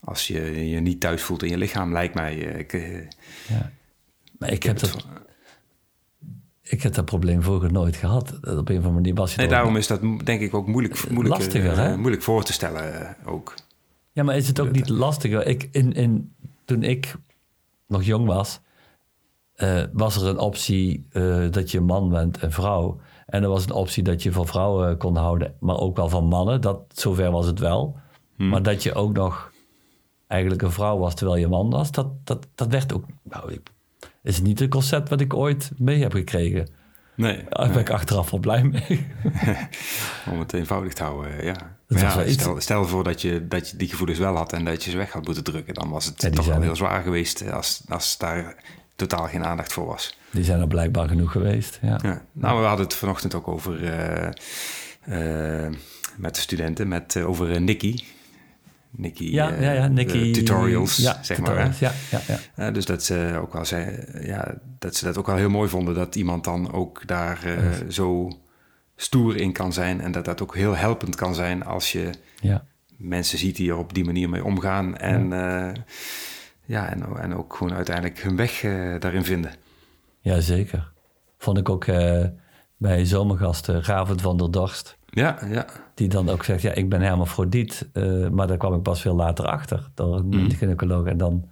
als 0.00 0.26
je 0.26 0.68
je 0.68 0.80
niet 0.80 1.00
thuis 1.00 1.22
voelt 1.22 1.42
in 1.42 1.48
je 1.50 1.56
lichaam, 1.58 1.92
lijkt 1.92 2.14
mij. 2.14 2.46
eh, 2.52 2.58
Ik, 2.58 2.72
eh, 2.72 3.00
ja. 3.48 3.72
Maar 4.38 4.52
ik 4.52 4.62
heb, 4.62 4.78
dat, 4.78 5.06
ik 6.62 6.82
heb 6.82 6.94
dat 6.94 7.04
probleem 7.04 7.42
vroeger 7.42 7.72
nooit 7.72 7.96
gehad. 7.96 8.32
Op 8.32 8.42
een 8.44 8.58
of 8.58 8.66
andere 8.68 8.90
manier 8.90 9.14
was 9.14 9.34
je 9.34 9.38
nee, 9.40 9.48
daarom 9.48 9.76
is 9.76 9.86
dat 9.86 10.00
denk 10.24 10.40
ik 10.40 10.54
ook 10.54 10.66
moeilijk, 10.66 11.10
moeilijk, 11.10 11.36
Lastiger, 11.38 11.70
eh, 11.72 11.76
hè? 11.76 11.96
moeilijk 11.96 12.22
voor 12.22 12.44
te 12.44 12.52
stellen 12.52 13.00
eh, 13.22 13.32
ook. 13.32 13.54
Ja, 14.12 14.22
maar 14.22 14.36
is 14.36 14.48
het 14.48 14.60
ook 14.60 14.70
niet 14.72 14.88
lastiger? 14.88 15.46
Ik, 15.46 15.68
in, 15.72 15.92
in, 15.92 16.34
toen 16.64 16.82
ik 16.82 17.14
nog 17.86 18.02
jong 18.02 18.26
was, 18.26 18.60
eh, 19.56 19.82
was 19.92 20.16
er 20.16 20.26
een 20.26 20.38
optie 20.38 21.06
eh, 21.12 21.50
dat 21.50 21.70
je 21.70 21.80
man 21.80 22.08
bent 22.08 22.38
en 22.38 22.52
vrouw. 22.52 23.00
En 23.26 23.42
er 23.42 23.48
was 23.48 23.64
een 23.64 23.72
optie 23.72 24.02
dat 24.02 24.22
je 24.22 24.32
van 24.32 24.46
vrouwen 24.46 24.96
kon 24.96 25.16
houden, 25.16 25.54
maar 25.60 25.78
ook 25.78 25.96
wel 25.96 26.08
van 26.08 26.24
mannen. 26.24 26.60
Dat, 26.60 26.80
zover 26.88 27.30
was 27.30 27.46
het 27.46 27.58
wel. 27.58 27.96
Maar 28.36 28.62
dat 28.62 28.82
je 28.82 28.94
ook 28.94 29.12
nog 29.12 29.52
eigenlijk 30.26 30.62
een 30.62 30.72
vrouw 30.72 30.98
was 30.98 31.14
terwijl 31.14 31.40
je 31.40 31.48
man 31.48 31.70
was, 31.70 31.90
dat, 31.90 32.06
dat, 32.24 32.46
dat 32.54 32.68
werd 32.68 32.94
ook... 32.94 33.04
Nou, 33.22 33.52
ik, 33.52 33.60
is 34.22 34.40
niet 34.40 34.58
het 34.58 34.70
concept 34.70 35.08
wat 35.08 35.20
ik 35.20 35.34
ooit 35.34 35.70
mee 35.76 36.02
heb 36.02 36.12
gekregen. 36.12 36.68
Nee, 37.14 37.44
Daar 37.48 37.68
ben 37.68 37.78
ik 37.78 37.90
achteraf 37.90 38.30
wel 38.30 38.40
blij 38.40 38.62
mee. 38.64 39.06
om 40.32 40.38
het 40.38 40.52
eenvoudig 40.52 40.92
te 40.92 41.02
houden, 41.02 41.38
eh, 41.38 41.44
ja. 41.44 41.76
Stel, 42.26 42.60
stel 42.60 42.86
voor 42.86 43.04
dat 43.04 43.22
je, 43.22 43.48
dat 43.48 43.70
je 43.70 43.76
die 43.76 43.88
gevoelens 43.88 44.18
wel 44.18 44.36
had 44.36 44.52
en 44.52 44.64
dat 44.64 44.84
je 44.84 44.90
ze 44.90 44.96
weg 44.96 45.12
had 45.12 45.24
moeten 45.24 45.44
drukken, 45.44 45.74
dan 45.74 45.90
was 45.90 46.06
het 46.06 46.22
Ja, 46.22 46.30
toch 46.30 46.46
wel 46.46 46.60
heel 46.60 46.76
zwaar 46.76 47.02
geweest 47.02 47.40
eh, 47.40 47.52
als, 47.52 47.82
als 47.88 48.18
daar 48.18 48.56
totaal 48.96 49.26
geen 49.26 49.44
aandacht 49.44 49.72
voor 49.72 49.86
was. 49.86 50.18
Die 50.30 50.44
zijn 50.44 50.60
er 50.60 50.66
blijkbaar 50.66 51.08
genoeg 51.08 51.32
geweest. 51.32 51.78
Ja. 51.82 51.98
Ja. 52.02 52.22
Nou, 52.32 52.60
we 52.60 52.66
hadden 52.66 52.86
het 52.86 52.94
vanochtend 52.94 53.34
ook 53.34 53.48
over 53.48 53.84
eh, 53.84 55.64
eh, 55.66 55.72
met 56.16 56.34
de 56.34 56.40
studenten, 56.40 56.88
met, 56.88 57.16
eh, 57.16 57.28
over 57.28 57.60
Nikki. 57.60 58.04
Nikki, 58.90 59.32
Ja, 59.32 59.52
ja, 59.60 59.72
ja, 59.72 59.86
Nicky. 59.86 60.32
tutorials, 60.32 60.96
ja, 60.96 61.18
zeg 61.22 61.38
maar. 61.40 61.56
hè. 61.58 61.64
Ja, 61.86 61.92
ja, 62.10 62.20
ja. 62.26 62.38
Eh, 62.54 62.74
dus 62.74 62.84
dat 62.84 63.04
ze 63.04 63.38
ook 63.40 63.52
wel 63.52 63.64
zei, 63.64 64.04
ja, 64.20 64.54
dat 64.78 64.94
ze 64.96 65.04
dat 65.04 65.18
ook 65.18 65.26
wel 65.26 65.36
heel 65.36 65.50
mooi 65.50 65.68
vonden 65.68 65.94
dat 65.94 66.14
iemand 66.14 66.44
dan 66.44 66.72
ook 66.72 67.02
daar 67.06 67.38
zo 67.88 68.30
stoer 68.96 69.36
in 69.36 69.52
kan 69.52 69.72
zijn 69.72 70.00
en 70.00 70.12
dat 70.12 70.24
dat 70.24 70.42
ook 70.42 70.54
heel 70.54 70.76
helpend 70.76 71.14
kan 71.14 71.34
zijn 71.34 71.64
als 71.64 71.92
je 71.92 72.10
ja. 72.40 72.64
mensen 72.96 73.38
ziet 73.38 73.56
die 73.56 73.70
er 73.70 73.76
op 73.76 73.94
die 73.94 74.04
manier 74.04 74.28
mee 74.28 74.44
omgaan 74.44 74.96
en 74.96 75.28
ja, 75.28 75.72
ja 76.66 76.88
en, 76.90 77.16
en 77.16 77.34
ook 77.34 77.56
gewoon 77.56 77.74
uiteindelijk 77.74 78.20
hun 78.22 78.36
weg 78.36 78.62
eh, 78.62 79.00
daarin 79.00 79.24
vinden. 79.24 79.50
Ja, 80.20 80.40
zeker. 80.40 80.92
Vond 81.38 81.58
ik 81.58 81.68
ook 81.68 81.84
eh, 81.84 82.24
bij 82.76 83.04
zomergasten 83.04 83.82
Ravend 83.84 84.20
van 84.20 84.36
der 84.36 84.50
Dorst. 84.50 84.98
Ja, 85.06 85.38
ja, 85.48 85.66
Die 85.94 86.08
dan 86.08 86.28
ook 86.28 86.44
zegt, 86.44 86.62
ja, 86.62 86.72
ik 86.72 86.88
ben 86.88 87.00
hermafrodiet. 87.00 87.88
eh 87.92 88.28
maar 88.28 88.46
daar 88.46 88.56
kwam 88.56 88.74
ik 88.74 88.82
pas 88.82 89.00
veel 89.00 89.14
later 89.14 89.44
achter. 89.46 89.90
Door 89.94 90.16
een 90.18 90.50
gynaecoloog. 90.50 91.06
En 91.06 91.16
dan 91.16 91.48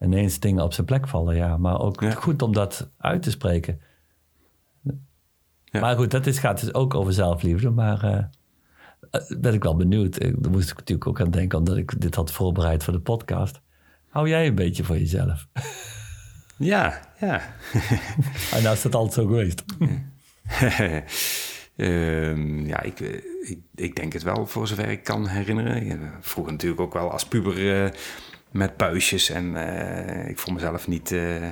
ineens 0.00 0.38
dingen 0.40 0.64
op 0.64 0.72
zijn 0.72 0.86
plek 0.86 1.08
vallen. 1.08 1.36
Ja, 1.36 1.56
maar 1.56 1.80
ook 1.80 2.00
Ja. 2.00 2.10
goed 2.10 2.42
om 2.42 2.52
dat 2.52 2.90
uit 2.98 3.22
te 3.22 3.30
spreken. 3.30 3.80
Ja. 5.64 5.80
Maar 5.80 5.96
goed, 5.96 6.10
dat 6.10 6.26
is, 6.26 6.38
gaat 6.38 6.60
dus 6.60 6.74
ook 6.74 6.94
over 6.94 7.12
zelfliefde. 7.12 7.70
Maar 7.70 8.02
eh, 8.04 8.24
eh, 9.10 9.38
ben 9.38 9.54
ik 9.54 9.62
wel 9.62 9.76
benieuwd. 9.76 10.16
Eh, 10.16 10.32
Daar 10.38 10.50
moest 10.50 10.70
ik 10.70 10.76
natuurlijk 10.76 11.08
ook 11.08 11.20
aan 11.20 11.30
denken, 11.30 11.58
omdat 11.58 11.76
ik 11.76 12.00
dit 12.00 12.14
had 12.14 12.30
voorbereid 12.30 12.84
voor 12.84 12.92
de 12.92 13.00
podcast. 13.00 13.60
Hou 14.14 14.28
jij 14.28 14.46
een 14.46 14.54
beetje 14.54 14.84
voor 14.84 14.98
jezelf? 14.98 15.46
ja, 16.72 17.00
ja. 17.20 17.54
En 18.54 18.62
nou 18.62 18.74
is 18.74 18.82
dat 18.82 18.94
altijd 18.94 19.12
zo 19.12 19.26
geweest. 19.26 19.64
Ehm, 21.76 22.66
ja, 22.66 22.82
ik, 22.82 23.00
ik, 23.00 23.58
ik 23.74 23.96
denk 23.96 24.12
het 24.12 24.22
wel, 24.22 24.46
voor 24.46 24.66
zover 24.66 24.88
ik 24.88 25.04
kan 25.04 25.28
herinneren. 25.28 26.12
Vroeger 26.20 26.52
natuurlijk 26.52 26.80
ook 26.80 26.92
wel 26.92 27.10
als 27.10 27.26
puber 27.26 27.84
eh, 27.84 27.90
met 28.50 28.76
puistjes. 28.76 29.30
En 29.30 29.56
eh, 29.56 30.28
ik 30.28 30.38
vond 30.38 30.56
mezelf 30.56 30.88
niet, 30.88 31.12
eh, 31.12 31.48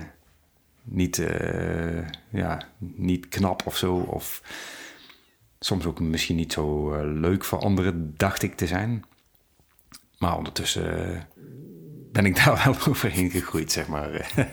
niet, 0.82 1.22
ja, 2.30 2.62
niet 2.78 3.28
knap 3.28 3.66
of 3.66 3.76
zo. 3.76 3.94
Of 3.94 4.42
soms 5.60 5.84
ook 5.86 6.00
misschien 6.00 6.36
niet 6.36 6.52
zo 6.52 6.96
leuk 7.04 7.44
voor 7.44 7.58
anderen, 7.58 8.14
dacht 8.16 8.42
ik 8.42 8.54
te 8.54 8.66
zijn. 8.66 9.04
Maar 10.18 10.36
ondertussen 10.36 11.26
ben 12.12 12.26
ik 12.26 12.44
daar 12.44 12.62
wel 12.64 12.76
overheen 12.88 13.30
gegroeid, 13.30 13.72
zeg 13.72 13.86
maar. 13.88 14.10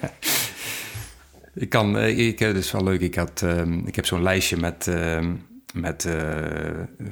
Ik 1.54 1.70
kan, 1.70 1.98
eh, 1.98 2.18
ik 2.28 2.40
heb 2.40 2.54
dus 2.54 2.72
wel 2.72 2.84
leuk. 2.84 3.02
Ik, 3.02 3.16
had, 3.16 3.42
ehm, 3.42 3.88
ik 3.88 3.96
heb 3.96 4.06
zo'n 4.06 4.22
lijstje 4.24 4.58
met, 4.58 4.88
ehm, 4.88 5.34
met 5.74 6.06
eh, 6.06 6.16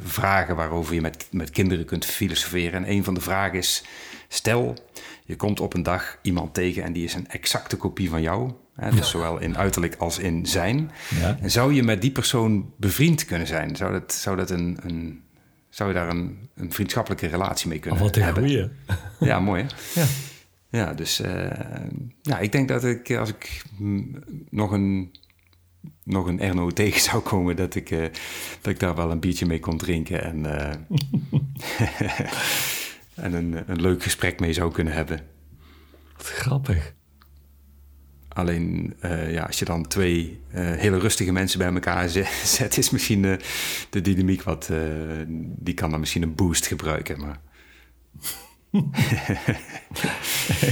vragen 0.04 0.56
waarover 0.56 0.94
je 0.94 1.02
met, 1.02 1.28
met 1.32 1.50
kinderen 1.50 1.86
kunt 1.86 2.06
filosoferen. 2.06 2.86
En 2.86 2.92
een 2.92 3.04
van 3.04 3.14
de 3.14 3.22
vragen 3.22 3.58
is: 3.58 3.84
stel, 4.28 4.76
je 5.26 5.36
komt 5.36 5.60
op 5.60 5.74
een 5.74 5.84
dag 5.84 6.18
iemand 6.22 6.54
tegen 6.54 6.84
en 6.84 6.94
die 6.94 7.04
is 7.04 7.14
een 7.14 7.28
exacte 7.28 7.76
kopie 7.78 8.10
van 8.10 8.22
jou. 8.22 8.52
Hè, 8.76 8.92
dus 8.92 9.10
zowel 9.10 9.40
in 9.40 9.58
uiterlijk 9.58 9.96
als 9.98 10.20
in 10.20 10.46
zijn. 10.46 10.92
Ja. 11.20 11.38
En 11.42 11.52
zou 11.52 11.74
je 11.74 11.84
met 11.84 12.02
die 12.02 12.12
persoon 12.12 12.74
bevriend 12.78 13.26
kunnen 13.26 13.48
zijn? 13.48 13.76
Zou 13.76 13.92
dat, 13.92 14.14
zou 14.14 14.36
dat 14.36 14.50
een, 14.50 14.78
een 14.84 15.22
zou 15.70 15.90
je 15.90 15.96
daar 15.96 16.10
een, 16.10 16.50
een 16.56 16.72
vriendschappelijke 16.74 17.28
relatie 17.28 17.70
mee 17.70 17.80
kunnen 17.80 18.00
Oh, 18.00 18.06
wat 18.06 18.16
een 18.16 18.22
hebben. 18.22 18.44
goeie. 18.44 18.70
Ja, 19.20 19.40
mooi 19.40 19.64
hè? 19.64 20.02
Ja. 20.02 20.08
Ja, 20.70 20.94
dus 20.94 21.20
eh, 21.20 21.90
ja, 22.22 22.40
ik 22.40 22.52
denk 22.52 22.68
dat 22.68 22.84
ik 22.84 23.12
als 23.12 23.30
ik 23.30 23.64
nog 24.50 24.72
een, 24.72 25.16
nog 26.04 26.28
een 26.28 26.40
Erno 26.40 26.70
tegen 26.82 27.02
zou 27.02 27.22
komen, 27.22 27.56
dat 27.56 27.76
ik, 27.76 27.92
eh, 27.92 28.02
dat 28.62 28.74
ik 28.74 28.80
daar 28.80 28.96
wel 28.96 29.12
een 29.12 29.20
biertje 29.20 29.46
mee 29.46 29.60
kon 29.60 29.78
drinken 29.78 30.24
en, 30.24 30.46
eh, 30.46 30.76
en 33.26 33.34
een, 33.34 33.70
een 33.70 33.82
leuk 33.82 34.04
gesprek 34.04 34.40
mee 34.40 34.54
zou 34.54 34.72
kunnen 34.72 34.94
hebben. 34.94 35.20
Wat 36.18 36.26
grappig. 36.28 36.96
Alleen 38.28 38.94
eh, 39.00 39.32
ja, 39.32 39.44
als 39.44 39.60
je 39.60 39.66
dan 39.66 39.88
twee 39.88 40.42
eh, 40.52 40.72
hele 40.72 41.00
rustige 41.00 41.32
mensen 41.32 41.60
bij 41.60 41.74
elkaar 41.74 42.10
zet, 42.44 42.78
is 42.78 42.90
misschien 42.90 43.22
de, 43.22 43.40
de 43.90 44.02
dynamiek 44.02 44.42
wat. 44.44 44.70
eh, 44.70 44.80
die 45.58 45.74
kan 45.74 45.90
dan 45.90 46.00
misschien 46.00 46.22
een 46.22 46.36
boost 46.36 46.68
gebruiken. 46.68 47.20
Maar. 47.20 47.40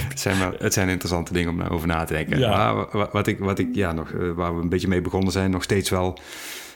het, 0.09 0.19
zijn 0.19 0.39
wel, 0.39 0.53
het 0.59 0.73
zijn 0.73 0.89
interessante 0.89 1.33
dingen 1.33 1.49
om 1.49 1.61
over 1.61 1.87
na 1.87 2.03
te 2.03 2.13
denken. 2.13 2.39
Ja. 2.39 2.49
Maar 2.49 2.75
wa- 2.75 2.87
wa- 2.91 3.09
wat 3.11 3.27
ik, 3.27 3.39
wat 3.39 3.59
ik 3.59 3.75
ja, 3.75 3.91
nog, 3.91 4.11
eh, 4.11 4.31
waar 4.31 4.55
we 4.55 4.61
een 4.61 4.69
beetje 4.69 4.87
mee 4.87 5.01
begonnen 5.01 5.31
zijn, 5.31 5.51
nog 5.51 5.63
steeds 5.63 5.89
wel 5.89 6.19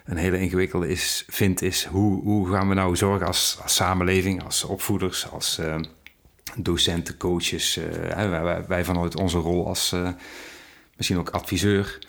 een 0.06 0.18
hele 0.18 0.40
ingewikkelde 0.40 0.88
is, 0.90 1.24
vind, 1.28 1.62
is 1.62 1.86
hoe, 1.86 2.22
hoe 2.24 2.52
gaan 2.52 2.68
we 2.70 2.74
nou 2.74 2.96
zorgen 2.96 3.28
als, 3.28 3.60
als 3.64 3.76
samenleving, 3.76 4.44
als 4.44 4.64
opvoeders, 4.64 5.30
als 5.32 5.58
eh, 5.58 5.76
docenten, 6.58 7.18
coaches, 7.18 7.78
eh, 7.78 8.16
wij, 8.30 8.44
wij- 8.44 8.66
wij 8.68 8.84
vanuit 8.84 9.16
onze 9.16 9.38
rol 9.38 9.68
als 9.68 9.96
misschien 10.98 11.18
ook 11.20 11.30
adviseur, 11.30 12.00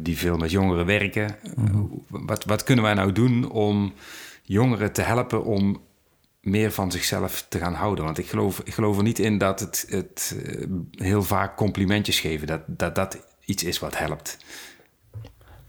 die 0.00 0.18
veel 0.18 0.36
met 0.36 0.50
jongeren 0.50 0.86
werken. 0.86 1.36
Mhm. 1.56 1.82
wat, 2.08 2.44
wat 2.44 2.62
kunnen 2.64 2.84
wij 2.84 2.94
nou 2.94 3.12
doen 3.12 3.50
om 3.50 3.92
jongeren 4.42 4.92
te 4.92 5.02
helpen 5.02 5.44
om 5.44 5.80
meer 6.40 6.72
van 6.72 6.92
zichzelf 6.92 7.46
te 7.48 7.58
gaan 7.58 7.74
houden? 7.74 8.04
Want 8.04 8.18
ik 8.18 8.26
geloof, 8.28 8.60
ik 8.64 8.74
geloof 8.74 8.96
er 8.96 9.02
niet 9.02 9.18
in 9.18 9.38
dat 9.38 9.60
het, 9.60 9.86
het 9.88 10.36
eh, 10.46 10.66
heel 10.90 11.22
vaak 11.22 11.56
complimentjes 11.56 12.20
geven, 12.20 12.46
dat, 12.46 12.60
dat 12.66 12.94
dat 12.94 13.18
iets 13.44 13.64
is 13.64 13.78
wat 13.78 13.98
helpt. 13.98 14.36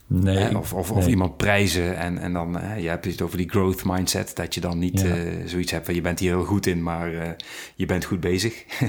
Nee. 0.06 0.36
Hè? 0.36 0.56
Of, 0.56 0.72
of, 0.72 1.06
iemand 1.06 1.36
prijzen 1.36 1.96
en, 1.96 2.18
en 2.18 2.32
dan, 2.32 2.56
hè, 2.56 2.74
je 2.74 2.88
hebt 2.88 3.04
het 3.04 3.22
over 3.22 3.36
die 3.36 3.48
growth 3.50 3.84
mindset, 3.84 4.36
dat 4.36 4.54
je 4.54 4.60
dan 4.60 4.78
niet 4.78 5.00
Ja. 5.00 5.16
eh, 5.16 5.46
zoiets 5.46 5.72
hebt 5.72 5.84
van 5.84 5.94
je 5.94 6.00
bent 6.00 6.18
hier 6.18 6.36
heel 6.36 6.44
goed 6.44 6.66
in, 6.66 6.82
maar 6.82 7.14
eh, 7.14 7.30
je 7.74 7.86
bent 7.86 8.04
goed 8.04 8.20
bezig. 8.20 8.64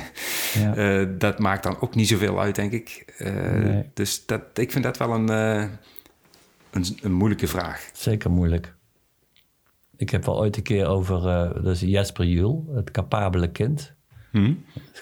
Ja. 0.53 1.05
Dat 1.05 1.39
maakt 1.39 1.63
dan 1.63 1.81
ook 1.81 1.95
niet 1.95 2.07
zoveel 2.07 2.39
uit, 2.41 2.55
denk 2.55 2.71
ik. 2.71 3.13
Nee. 3.17 3.89
Dus 3.93 4.25
dat, 4.25 4.41
ik 4.53 4.71
vind 4.71 4.83
dat 4.83 4.97
wel 4.97 5.13
een, 5.13 5.29
een, 6.71 6.85
een 7.01 7.13
moeilijke 7.13 7.47
vraag. 7.47 7.89
Zeker 7.93 8.31
moeilijk. 8.31 8.73
Ik 10.01 10.10
heb 10.10 10.25
wel 10.25 10.38
ooit 10.39 10.58
een 10.58 10.63
keer 10.63 10.86
over, 10.88 11.27
eh 11.27 11.53
dat 11.63 11.65
is 11.65 11.79
Jesper 11.81 12.25
Juhl, 12.25 12.63
het 12.75 12.91
capabele 12.91 13.51
kind. 13.51 13.93
Hm? 14.31 14.53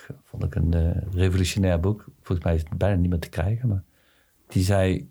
Dat 0.08 0.18
vond 0.24 0.44
ik 0.44 0.56
een 0.56 0.74
eh, 0.74 1.02
revolutionair 1.14 1.80
boek. 1.80 2.06
Volgens 2.22 2.46
mij 2.48 2.56
is 2.56 2.62
het 2.70 2.78
bijna 2.78 2.96
niet 2.96 3.10
meer 3.10 3.20
te 3.20 3.30
krijgen. 3.30 3.70
Maar 3.70 3.84
die 4.48 4.64
zei, 4.64 5.10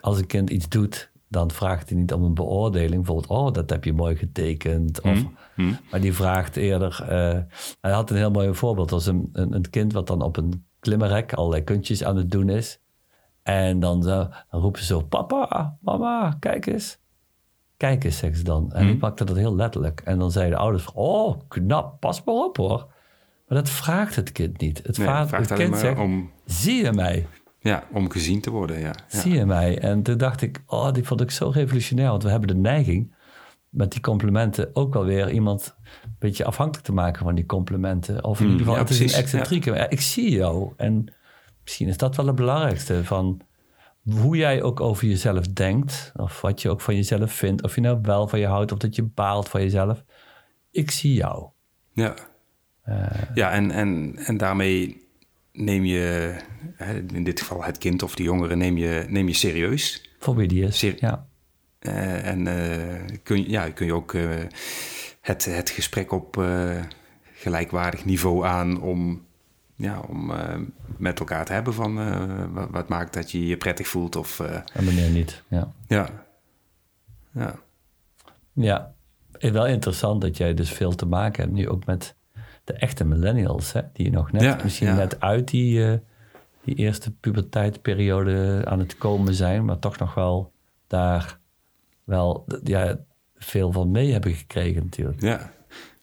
als 0.00 0.18
een 0.18 0.26
kind 0.26 0.50
iets 0.50 0.68
doet, 0.68 1.10
dan 1.28 1.50
vraagt 1.50 1.88
hij 1.88 1.98
niet 1.98 2.12
om 2.12 2.22
een 2.24 2.34
beoordeling. 2.34 2.94
Bijvoorbeeld, 3.04 3.26
oh, 3.26 3.52
dat 3.52 3.70
heb 3.70 3.84
je 3.84 3.92
mooi 3.92 4.16
getekend. 4.16 5.00
Of, 5.00 5.24
Hm? 5.54 5.72
Maar 5.90 6.00
die 6.00 6.12
vraagt 6.14 6.56
eerder... 6.56 7.02
eh, 7.08 7.38
hij 7.80 7.92
had 7.92 8.10
een 8.10 8.16
heel 8.16 8.30
mooi 8.30 8.54
voorbeeld. 8.54 8.92
als 8.92 9.06
een, 9.06 9.28
een, 9.32 9.54
een 9.54 9.70
kind 9.70 9.92
wat 9.92 10.06
dan 10.06 10.22
op 10.22 10.36
een 10.36 10.64
klimmerrek 10.80 11.32
allerlei 11.32 11.64
kuntjes 11.64 12.04
aan 12.04 12.16
het 12.16 12.30
doen 12.30 12.48
is. 12.48 12.80
En 13.42 13.80
dan, 13.80 14.00
dan 14.00 14.32
roepen 14.50 14.80
ze 14.80 14.86
zo, 14.86 15.00
papa, 15.00 15.76
mama, 15.80 16.36
kijk 16.40 16.66
eens. 16.66 16.98
Kijk 17.80 18.04
eens, 18.04 18.18
ze 18.18 18.42
dan. 18.42 18.72
En 18.72 18.86
die 18.86 18.96
pakte 18.96 19.24
dat 19.24 19.36
heel 19.36 19.54
letterlijk. 19.54 20.00
En 20.04 20.18
dan 20.18 20.30
zeiden 20.30 20.56
de 20.56 20.62
ouders, 20.62 20.92
oh, 20.94 21.40
knap, 21.48 22.00
pas 22.00 22.24
maar 22.24 22.34
op 22.34 22.56
hoor. 22.56 22.86
Maar 23.48 23.58
dat 23.58 23.70
vraagt 23.70 24.16
het 24.16 24.32
kind 24.32 24.60
niet. 24.60 24.80
Het, 24.86 24.98
Nee, 24.98 25.06
vraagt, 25.06 25.30
het 25.30 25.52
kind 25.52 25.76
zegt, 25.76 25.98
om, 25.98 26.30
zie 26.44 26.84
je 26.84 26.92
mij? 26.92 27.26
ja, 27.58 27.84
om 27.92 28.10
gezien 28.10 28.40
te 28.40 28.50
worden. 28.50 28.78
Ja. 28.78 28.92
Ja. 29.08 29.18
Zie 29.20 29.32
je 29.34 29.46
mij? 29.46 29.78
En 29.78 30.02
toen 30.02 30.16
dacht 30.18 30.42
ik, 30.42 30.62
oh, 30.66 30.92
die 30.92 31.04
vond 31.04 31.20
ik 31.20 31.30
zo 31.30 31.48
revolutionair. 31.48 32.08
Want 32.10 32.22
we 32.22 32.30
hebben 32.30 32.48
de 32.48 32.54
neiging 32.54 33.14
met 33.68 33.92
die 33.92 34.00
complimenten 34.00 34.70
ook 34.72 34.94
wel 34.94 35.04
weer 35.04 35.30
iemand 35.30 35.74
een 36.04 36.16
beetje 36.18 36.44
afhankelijk 36.44 36.86
te 36.86 36.92
maken 36.92 37.24
van 37.24 37.34
die 37.34 37.46
complimenten. 37.46 38.24
Of 38.24 38.40
in 38.40 38.44
Mm, 38.46 38.50
ieder 38.52 38.66
geval, 38.66 38.80
ja, 38.82 38.88
het 38.90 39.00
is 39.00 39.12
een 39.12 39.18
excentrieke. 39.22 39.70
Ja, 39.74 39.88
ik 39.90 40.00
zie 40.00 40.30
jou. 40.30 40.72
En 40.76 41.12
misschien 41.62 41.88
is 41.88 41.96
dat 41.96 42.16
wel 42.16 42.26
het 42.26 42.34
belangrijkste 42.36 43.04
van 43.04 43.40
hoe 44.02 44.36
jij 44.36 44.62
ook 44.62 44.80
over 44.80 45.06
jezelf 45.06 45.46
denkt. 45.48 46.12
Of 46.16 46.40
wat 46.40 46.62
je 46.62 46.70
ook 46.70 46.80
van 46.80 46.96
jezelf 46.96 47.32
vindt. 47.32 47.62
Of 47.62 47.74
je 47.74 47.80
nou 47.80 47.98
wel 48.02 48.28
van 48.28 48.38
je 48.38 48.46
houdt 48.46 48.72
of 48.72 48.78
dat 48.78 48.94
je 48.96 49.02
baalt 49.02 49.48
van 49.48 49.60
jezelf. 49.62 50.04
Ik 50.70 50.90
zie 50.90 51.14
jou. 51.14 51.46
Ja, 51.92 52.14
Eh. 52.82 53.06
ja 53.34 53.50
en, 53.50 53.70
en, 53.70 54.16
en 54.16 54.36
daarmee 54.36 55.06
neem 55.52 55.84
je, 55.84 56.34
in 57.12 57.24
dit 57.24 57.40
geval 57.40 57.64
het 57.64 57.78
kind 57.78 58.02
of 58.02 58.14
de 58.14 58.22
jongere, 58.22 58.56
neem 58.56 58.76
je, 58.76 59.04
neem 59.08 59.28
je 59.28 59.34
serieus. 59.34 60.10
Voor 60.18 60.36
wie 60.36 60.48
die 60.48 60.64
is. 60.64 60.78
Ser- 60.78 60.96
ja. 61.00 61.26
Eh, 61.78 62.26
en 62.26 62.46
eh, 62.46 63.16
kun, 63.22 63.38
je- 63.42 63.50
ja, 63.50 63.70
kun 63.70 63.86
je 63.86 63.94
ook 63.94 64.14
het, 65.20 65.44
het 65.44 65.70
gesprek 65.70 66.12
op 66.12 66.44
gelijkwaardig 67.34 68.04
niveau 68.04 68.46
aan 68.46 68.82
om, 68.82 69.26
ja, 69.80 70.00
om 70.08 70.30
eh, 70.30 70.56
met 70.96 71.18
elkaar 71.18 71.44
te 71.44 71.52
hebben 71.52 71.74
van 71.74 71.98
eh, 72.00 72.44
wat, 72.52 72.70
wat 72.70 72.88
maakt 72.88 73.14
dat 73.14 73.30
je 73.30 73.46
je 73.46 73.56
prettig 73.56 73.88
voelt. 73.88 74.16
Of, 74.16 74.40
eh, 74.40 74.54
En 74.54 74.84
wanneer 74.84 75.10
niet. 75.10 75.42
Ja. 75.48 75.72
ja. 75.86 76.08
Ja. 77.32 77.54
Ja, 78.52 78.94
en 79.38 79.52
wel 79.52 79.66
interessant 79.66 80.20
dat 80.20 80.36
jij 80.36 80.54
dus 80.54 80.70
veel 80.72 80.94
te 80.94 81.06
maken 81.06 81.42
hebt 81.42 81.54
nu 81.54 81.68
ook 81.68 81.86
met 81.86 82.14
de 82.64 82.72
echte 82.72 83.04
millennials, 83.04 83.72
hè? 83.72 83.80
die 83.92 84.10
nog 84.10 84.32
net, 84.32 84.42
Ja, 84.42 84.58
misschien 84.62 84.88
ja. 84.88 84.94
net 84.94 85.20
uit 85.20 85.48
die, 85.48 86.00
die 86.64 86.74
eerste 86.74 87.10
puberteitsperiode 87.10 88.62
aan 88.64 88.78
het 88.78 88.98
komen 88.98 89.34
zijn, 89.34 89.64
maar 89.64 89.78
toch 89.78 89.98
nog 89.98 90.14
wel 90.14 90.52
daar 90.86 91.38
wel 92.04 92.46
ja, 92.64 92.98
veel 93.36 93.72
van 93.72 93.90
mee 93.90 94.12
hebben 94.12 94.32
gekregen 94.32 94.82
natuurlijk. 94.82 95.20
Ja, 95.20 95.52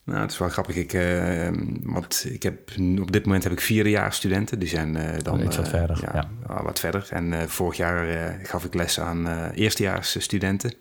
nou, 0.08 0.22
het 0.22 0.32
is 0.32 0.38
wel 0.38 0.50
grappig. 0.50 0.76
Ik, 0.76 0.94
eh, 0.94 1.50
want 1.84 2.26
ik 2.30 2.44
heb, 2.44 2.72
op 3.00 3.12
dit 3.12 3.26
moment 3.26 3.44
heb 3.44 3.52
ik 3.52 3.62
vierdejaars 3.62 4.16
studenten. 4.16 4.60
Die 4.60 4.70
zijn 4.70 4.96
eh, 4.96 5.24
dan... 5.24 5.44
Iets 5.44 5.56
wat 5.56 5.66
eh, 5.66 5.72
verder, 5.72 6.00
Ja, 6.02 6.30
ja. 6.48 6.64
wat 6.64 6.80
verder. 6.80 7.08
En 7.10 7.50
vorig 7.50 7.78
jaar 7.78 8.36
gaf 8.44 8.66
ik 8.66 8.74
les 8.74 9.00
aan 9.00 9.52
eerstejaars 9.52 10.22
studenten. 10.22 10.74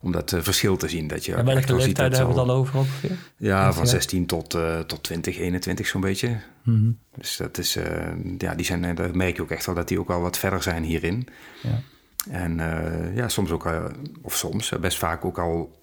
Om 0.00 0.12
dat 0.12 0.36
verschil 0.38 0.76
te 0.76 0.88
zien. 0.88 1.06
Dat 1.06 1.24
je 1.24 1.34
En 1.34 1.44
welke 1.44 1.74
leeftijden 1.74 2.18
hebben 2.18 2.34
we 2.34 2.40
het 2.40 2.50
al 2.50 2.56
over 2.56 2.78
ongeveer? 2.78 3.16
Ja, 3.36 3.72
van 3.72 3.84
Ja. 3.84 3.90
16 3.90 4.26
tot, 4.26 4.58
tot 4.86 5.02
20, 5.02 5.38
21 5.38 5.86
zo'n 5.86 6.00
beetje. 6.00 6.40
Mhm. 6.62 6.90
Dus 7.16 7.36
dat 7.36 7.58
is, 7.58 7.78
ja, 8.38 8.54
die 8.54 8.66
zijn, 8.66 8.94
dat 8.94 9.14
merk 9.14 9.36
je 9.36 9.42
ook 9.42 9.50
echt 9.50 9.66
wel 9.66 9.74
dat 9.74 9.88
die 9.88 9.98
ook 9.98 10.08
wel 10.08 10.20
wat 10.20 10.38
verder 10.38 10.62
zijn 10.62 10.82
hierin. 10.82 11.28
Ja. 11.62 11.80
En 12.30 12.56
ja, 13.14 13.28
soms 13.28 13.50
ook, 13.50 13.66
eh, 13.66 13.84
of 14.22 14.36
soms, 14.36 14.72
best 14.80 14.98
vaak 14.98 15.24
ook 15.24 15.38
al 15.38 15.76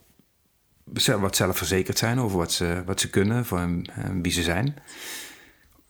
wat 1.19 1.35
zelfverzekerd 1.35 1.97
zijn 1.97 2.19
over 2.19 2.37
wat 2.37 2.51
ze, 2.51 2.83
wat 2.85 2.99
ze 2.99 3.09
kunnen 3.09 3.45
voor 3.45 3.59
en, 3.59 3.91
en 3.95 4.21
wie 4.21 4.31
ze 4.31 4.41
zijn. 4.41 4.75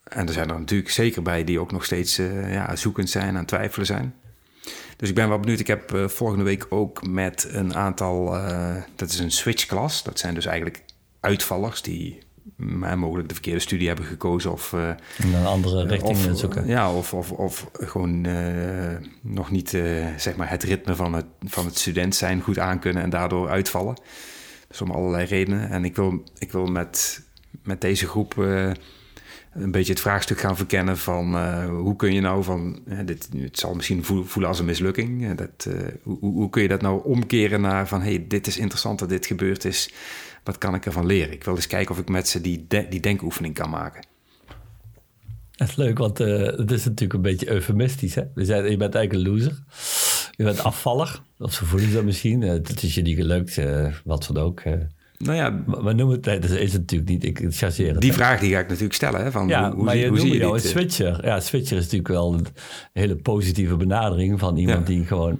En 0.04 0.28
er 0.28 0.34
zijn 0.34 0.50
er 0.50 0.60
natuurlijk 0.60 0.92
zeker 0.92 1.22
bij 1.22 1.44
die 1.44 1.60
ook 1.60 1.72
nog 1.72 1.86
steeds 1.86 2.18
eh, 2.18 2.54
ja, 2.54 2.76
zoekend 2.76 3.10
zijn, 3.10 3.30
aan 3.30 3.36
het 3.36 3.48
twijfelen 3.48 3.86
zijn. 3.86 4.16
Dus 4.98 5.10
ik 5.10 5.16
ben 5.16 5.30
wel 5.30 5.40
benieuwd. 5.40 5.60
Ik 5.60 5.68
heb 5.68 5.94
eh, 5.94 6.08
volgende 6.08 6.44
week 6.44 6.66
ook 6.70 7.08
met 7.08 7.48
een 7.52 7.76
aantal, 7.76 8.36
eh, 8.38 8.76
dat 8.96 9.10
is 9.10 9.20
een 9.20 9.32
switchklas. 9.32 10.04
Dat 10.04 10.20
zijn 10.20 10.34
dus 10.34 10.46
eigenlijk 10.46 10.84
uitvallers 11.20 11.82
die 11.82 12.20
mm, 12.56 12.98
mogelijk 13.00 13.28
de 13.28 13.34
verkeerde 13.34 13.60
studie 13.60 13.88
hebben 13.88 14.06
gekozen 14.06 14.52
of 14.52 14.74
eh, 14.74 14.90
En 14.90 15.34
een 15.34 15.46
andere 15.46 15.88
richting 15.88 16.32
of, 16.32 16.38
zoeken. 16.38 16.68
Ja, 16.68 16.94
of, 16.94 17.14
of, 17.14 17.32
of 17.32 17.70
gewoon 17.74 18.26
eh, 18.26 18.96
nog 19.22 19.52
niet 19.52 19.74
eh, 19.74 20.08
zeg 20.18 20.36
maar 20.36 20.50
het 20.50 20.64
ritme 20.64 20.96
van 20.96 21.14
het, 21.14 21.26
van 21.44 21.66
het 21.66 21.78
student 21.78 22.16
zijn 22.16 22.42
goed 22.42 22.60
aankunnen 22.60 23.04
en 23.04 23.10
daardoor 23.10 23.50
uitvallen. 23.50 23.96
Om 24.82 24.92
allerlei 24.92 25.26
redenen. 25.26 25.70
En 25.70 25.86
ik 25.86 25.96
wil, 25.96 26.24
ik 26.38 26.52
wil 26.52 26.66
met, 26.66 27.22
met 27.64 27.82
deze 27.82 28.08
groep 28.08 28.40
eh, 28.44 28.72
een 29.54 29.72
beetje 29.72 29.92
het 29.92 30.02
vraagstuk 30.02 30.40
gaan 30.40 30.58
verkennen 30.58 30.98
van 30.98 31.36
eh, 31.36 31.66
hoe 31.70 31.96
kun 31.96 32.14
je 32.14 32.22
nou 32.22 32.44
van, 32.44 32.80
dit, 33.06 33.30
het 33.38 33.60
zal 33.60 33.74
misschien 33.76 34.04
voel- 34.04 34.24
voelen 34.24 34.50
als 34.52 34.60
een 34.60 34.66
mislukking. 34.66 35.26
eh, 35.30 35.38
Dat, 35.38 35.68
hoe, 36.04 36.18
hoe 36.20 36.50
kun 36.50 36.62
je 36.62 36.68
dat 36.68 36.82
nou 36.82 37.04
omkeren 37.04 37.62
naar 37.62 37.88
van 37.88 38.02
hey, 38.02 38.26
dit 38.28 38.48
is 38.48 38.58
interessant 38.58 39.00
dat 39.00 39.10
dit 39.10 39.26
gebeurd 39.26 39.66
is. 39.66 39.94
Wat 40.44 40.58
kan 40.58 40.76
ik 40.76 40.86
ervan 40.86 41.06
leren? 41.06 41.34
Ik 41.34 41.44
wil 41.44 41.56
eens 41.56 41.68
kijken 41.68 41.92
of 41.92 42.00
ik 42.02 42.10
met 42.10 42.28
ze 42.28 42.42
die, 42.42 42.68
die 42.90 43.00
denkoefening 43.00 43.54
kan 43.54 43.70
maken. 43.70 44.06
Dat 45.52 45.68
is 45.68 45.76
leuk, 45.76 45.98
want 45.98 46.18
het 46.18 46.72
is 46.72 46.84
natuurlijk 46.86 47.14
een 47.14 47.22
beetje 47.22 47.50
eufemistisch. 47.50 48.16
Hè? 48.16 48.22
Je 48.34 48.78
bent 48.78 48.96
eigenlijk 48.96 49.14
een 49.14 49.22
loser. 49.32 49.64
Je 50.36 50.44
bent 50.44 50.64
afvaller. 50.64 51.22
Of 51.38 51.54
zo 51.54 51.66
voelen 51.66 51.88
ze 51.90 51.94
dat 51.96 52.04
misschien. 52.04 52.44
Eh, 52.44 52.50
Het 52.50 52.84
is 52.84 52.96
je 52.96 53.02
niet 53.02 53.16
gelukt, 53.16 53.58
eh, 53.58 53.94
wat 54.04 54.30
dan 54.34 54.44
ook. 54.44 54.60
eh. 54.60 54.74
Nou 55.18 55.36
ja, 55.38 55.50
Maar, 55.66 55.84
maar 55.84 55.96
noem 55.96 56.10
het, 56.10 56.26
nee, 56.26 56.40
dat 56.40 56.50
is 56.50 56.72
het 56.74 56.82
natuurlijk 56.82 57.10
niet. 57.10 57.24
Ik 57.24 57.46
chargeer 57.50 57.92
het. 57.92 58.02
Die 58.02 58.14
vraag 58.14 58.40
die 58.40 58.52
ga 58.54 58.60
ik 58.60 58.68
natuurlijk 58.68 58.94
stellen. 58.94 59.24
Hè, 59.24 59.32
van 59.32 59.48
ja, 59.48 59.72
hoe, 59.74 59.84
maar 59.84 59.94
zie, 59.94 60.04
je 60.04 60.10
hoe 60.10 60.20
zie 60.20 60.34
je 60.34 60.40
dit? 60.40 60.52
een 60.54 60.60
switcher. 60.60 61.26
Ja, 61.26 61.40
switcher 61.40 61.78
is 61.78 61.84
natuurlijk 61.84 62.10
wel 62.10 62.34
een 62.34 62.46
hele 62.94 63.16
positieve 63.16 63.76
benadering 63.76 64.40
van 64.40 64.58
iemand 64.58 64.80
Ja. 64.80 64.86
die 64.94 65.06
gewoon... 65.06 65.40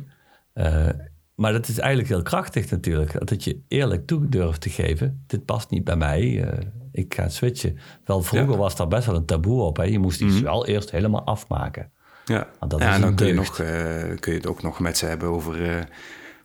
eh, 0.54 0.88
maar 1.36 1.52
dat 1.52 1.68
is 1.68 1.78
eigenlijk 1.80 2.10
heel 2.10 2.22
krachtig 2.22 2.70
natuurlijk. 2.72 3.28
Dat 3.28 3.44
je 3.44 3.60
eerlijk 3.68 4.08
toe 4.08 4.30
durft 4.30 4.62
te 4.62 4.70
geven. 4.70 5.24
Dit 5.28 5.46
past 5.46 5.70
niet 5.70 5.84
bij 5.84 5.96
mij. 5.96 6.44
eh, 6.44 6.58
ik 6.92 7.14
ga 7.14 7.30
switchen. 7.30 7.78
Wel, 8.06 8.22
vroeger 8.22 8.52
Ja. 8.52 8.58
was 8.58 8.76
daar 8.76 8.88
best 8.88 9.06
wel 9.06 9.16
een 9.16 9.26
taboe 9.26 9.62
op. 9.62 9.78
Hè? 9.78 9.84
Je 9.84 10.00
moest 10.00 10.22
iets 10.22 10.34
Mhm. 10.36 10.44
wel 10.44 10.66
eerst 10.68 10.92
helemaal 10.92 11.24
afmaken. 11.26 11.92
Ja, 12.26 12.48
dat 12.68 12.80
ja 12.80 12.94
en 12.94 13.02
dan 13.02 13.16
kun 13.16 13.28
je, 13.28 13.34
nog, 13.34 13.60
eh, 13.60 14.20
kun 14.20 14.32
je 14.32 14.38
het 14.38 14.48
ook 14.48 14.62
nog 14.62 14.80
met 14.80 14.98
ze 14.98 15.06
hebben 15.06 15.30
over 15.30 15.70
eh, 15.70 15.84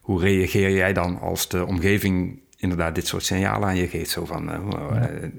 hoe 0.00 0.20
reageer 0.20 0.70
jij 0.70 0.92
dan 0.92 1.20
als 1.20 1.48
de 1.48 1.66
omgeving 1.66 2.42
inderdaad 2.56 2.94
dit 2.94 3.06
soort 3.06 3.24
signalen 3.24 3.68
aan 3.68 3.76
je 3.76 3.88
geeft. 3.88 4.10
Zo 4.10 4.24
van, 4.24 4.50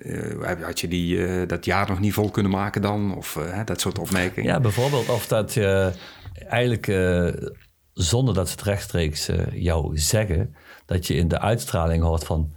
eh, 0.01 0.61
had 0.61 0.79
je 0.79 0.87
die, 0.87 1.45
dat 1.45 1.65
jaar 1.65 1.87
nog 1.89 1.99
niet 1.99 2.13
vol 2.13 2.29
kunnen 2.29 2.51
maken 2.51 2.81
dan? 2.81 3.15
Of 3.15 3.39
dat 3.65 3.81
soort 3.81 3.99
opmerkingen. 3.99 4.49
Ja, 4.49 4.59
bijvoorbeeld 4.59 5.09
of 5.09 5.27
dat 5.27 5.53
je 5.53 5.93
eigenlijk 6.47 6.85
zonder 7.93 8.33
dat 8.33 8.47
ze 8.47 8.55
het 8.55 8.63
rechtstreeks 8.63 9.29
jou 9.51 9.97
zeggen, 9.97 10.55
dat 10.85 11.07
je 11.07 11.13
in 11.13 11.27
de 11.27 11.39
uitstraling 11.39 12.03
hoort 12.03 12.23
van 12.23 12.53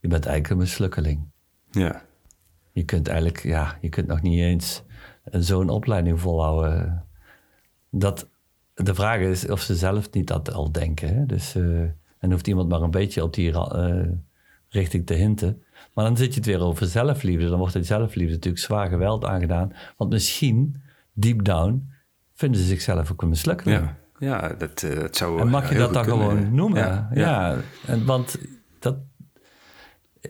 je 0.00 0.08
bent 0.08 0.26
eigenlijk 0.26 0.54
een 0.54 0.66
mislukkeling. 0.66 1.30
ja. 1.70 2.06
Je 2.72 2.84
kunt 2.84 3.08
eigenlijk, 3.08 3.42
ja, 3.42 3.78
je 3.80 3.88
kunt 3.88 4.06
nog 4.06 4.22
niet 4.22 4.40
eens 4.40 4.82
zo'n 5.30 5.68
opleiding 5.68 6.20
volhouden. 6.20 7.07
Dat, 7.90 8.28
de 8.74 8.94
vraag 8.94 9.20
is 9.20 9.48
of 9.50 9.60
ze 9.60 9.76
zelf 9.76 10.10
niet 10.10 10.26
dat 10.26 10.52
al 10.52 10.72
denken. 10.72 11.14
Hè? 11.14 11.26
Dus, 11.26 11.54
eh, 11.54 11.80
en 12.18 12.30
hoeft 12.30 12.46
iemand 12.46 12.68
maar 12.68 12.82
een 12.82 12.90
beetje 12.90 13.22
op 13.22 13.34
die 13.34 13.52
eh, 13.52 14.06
richting 14.68 15.06
te 15.06 15.14
hinten. 15.14 15.62
Maar 15.94 16.04
dan 16.04 16.16
zit 16.16 16.28
je 16.28 16.40
het 16.40 16.48
weer 16.48 16.60
over 16.60 16.86
zelfliefde. 16.86 17.48
Dan 17.48 17.58
wordt 17.58 17.74
het 17.74 17.86
zelfliefde 17.86 18.34
natuurlijk 18.34 18.64
zwaar 18.64 18.88
geweld 18.88 19.24
aangedaan. 19.24 19.72
Want 19.96 20.10
misschien, 20.10 20.82
deep 21.12 21.44
down, 21.44 21.90
vinden 22.34 22.60
ze 22.60 22.66
zichzelf 22.66 23.12
ook 23.12 23.22
een 23.22 23.28
mislukkeling. 23.28 23.80
Ja, 23.80 23.96
ja 24.18 24.54
dat, 24.54 24.82
eh, 24.82 25.00
dat 25.00 25.16
zou 25.16 25.40
En 25.40 25.48
mag 25.48 25.68
je 25.72 25.78
dat 25.78 25.94
dan 25.94 26.04
kunnen. 26.04 26.28
gewoon 26.28 26.54
noemen? 26.54 26.80
Ja, 26.80 27.08
Ja, 27.14 27.50
ja. 27.50 27.56
En, 27.86 28.04
want 28.04 28.38
dat, 28.78 28.96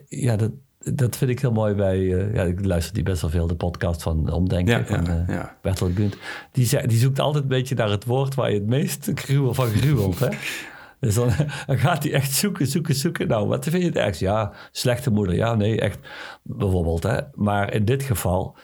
ja, 0.07 0.35
dat, 0.35 0.51
dat 0.79 1.15
vind 1.17 1.31
ik 1.31 1.39
heel 1.39 1.51
mooi 1.51 1.73
bij... 1.73 1.97
eh, 1.97 2.33
ja, 2.33 2.43
ik 2.43 2.65
luister 2.65 2.93
die 2.93 3.03
best 3.03 3.21
wel 3.21 3.29
veel, 3.29 3.47
de 3.47 3.55
podcast 3.55 4.01
van 4.01 4.31
Omdenken 4.31 4.77
Ja, 4.79 4.85
van 4.85 5.05
ja, 5.05 5.25
eh, 5.27 5.35
ja. 5.35 5.57
Bertolt 5.61 5.95
Gunt. 5.95 6.17
Die, 6.51 6.65
zei- 6.65 6.87
die 6.87 6.97
zoekt 6.97 7.19
altijd 7.19 7.43
een 7.43 7.49
beetje 7.49 7.75
naar 7.75 7.89
het 7.89 8.05
woord 8.05 8.35
waar 8.35 8.49
je 8.51 8.55
het 8.59 8.67
meest 8.67 9.11
gruwel 9.15 9.53
van 9.53 9.67
gruwelt. 9.67 10.19
Hè? 10.19 10.27
Dus 10.99 11.15
dan, 11.15 11.29
dan 11.67 11.77
gaat 11.77 12.03
hij 12.03 12.13
echt 12.13 12.31
zoeken, 12.31 12.67
zoeken, 12.67 12.95
zoeken. 12.95 13.27
Nou, 13.27 13.47
wat 13.47 13.63
vind 13.67 13.81
je 13.83 13.87
het 13.89 13.97
ergst? 13.97 14.19
Ja, 14.19 14.53
slechte 14.71 15.11
moeder. 15.11 15.35
Ja, 15.35 15.55
nee, 15.55 15.79
echt. 15.81 15.99
Bijvoorbeeld, 16.43 17.03
hè. 17.03 17.19
Maar 17.33 17.73
in 17.73 17.85
dit 17.85 18.03
geval, 18.03 18.55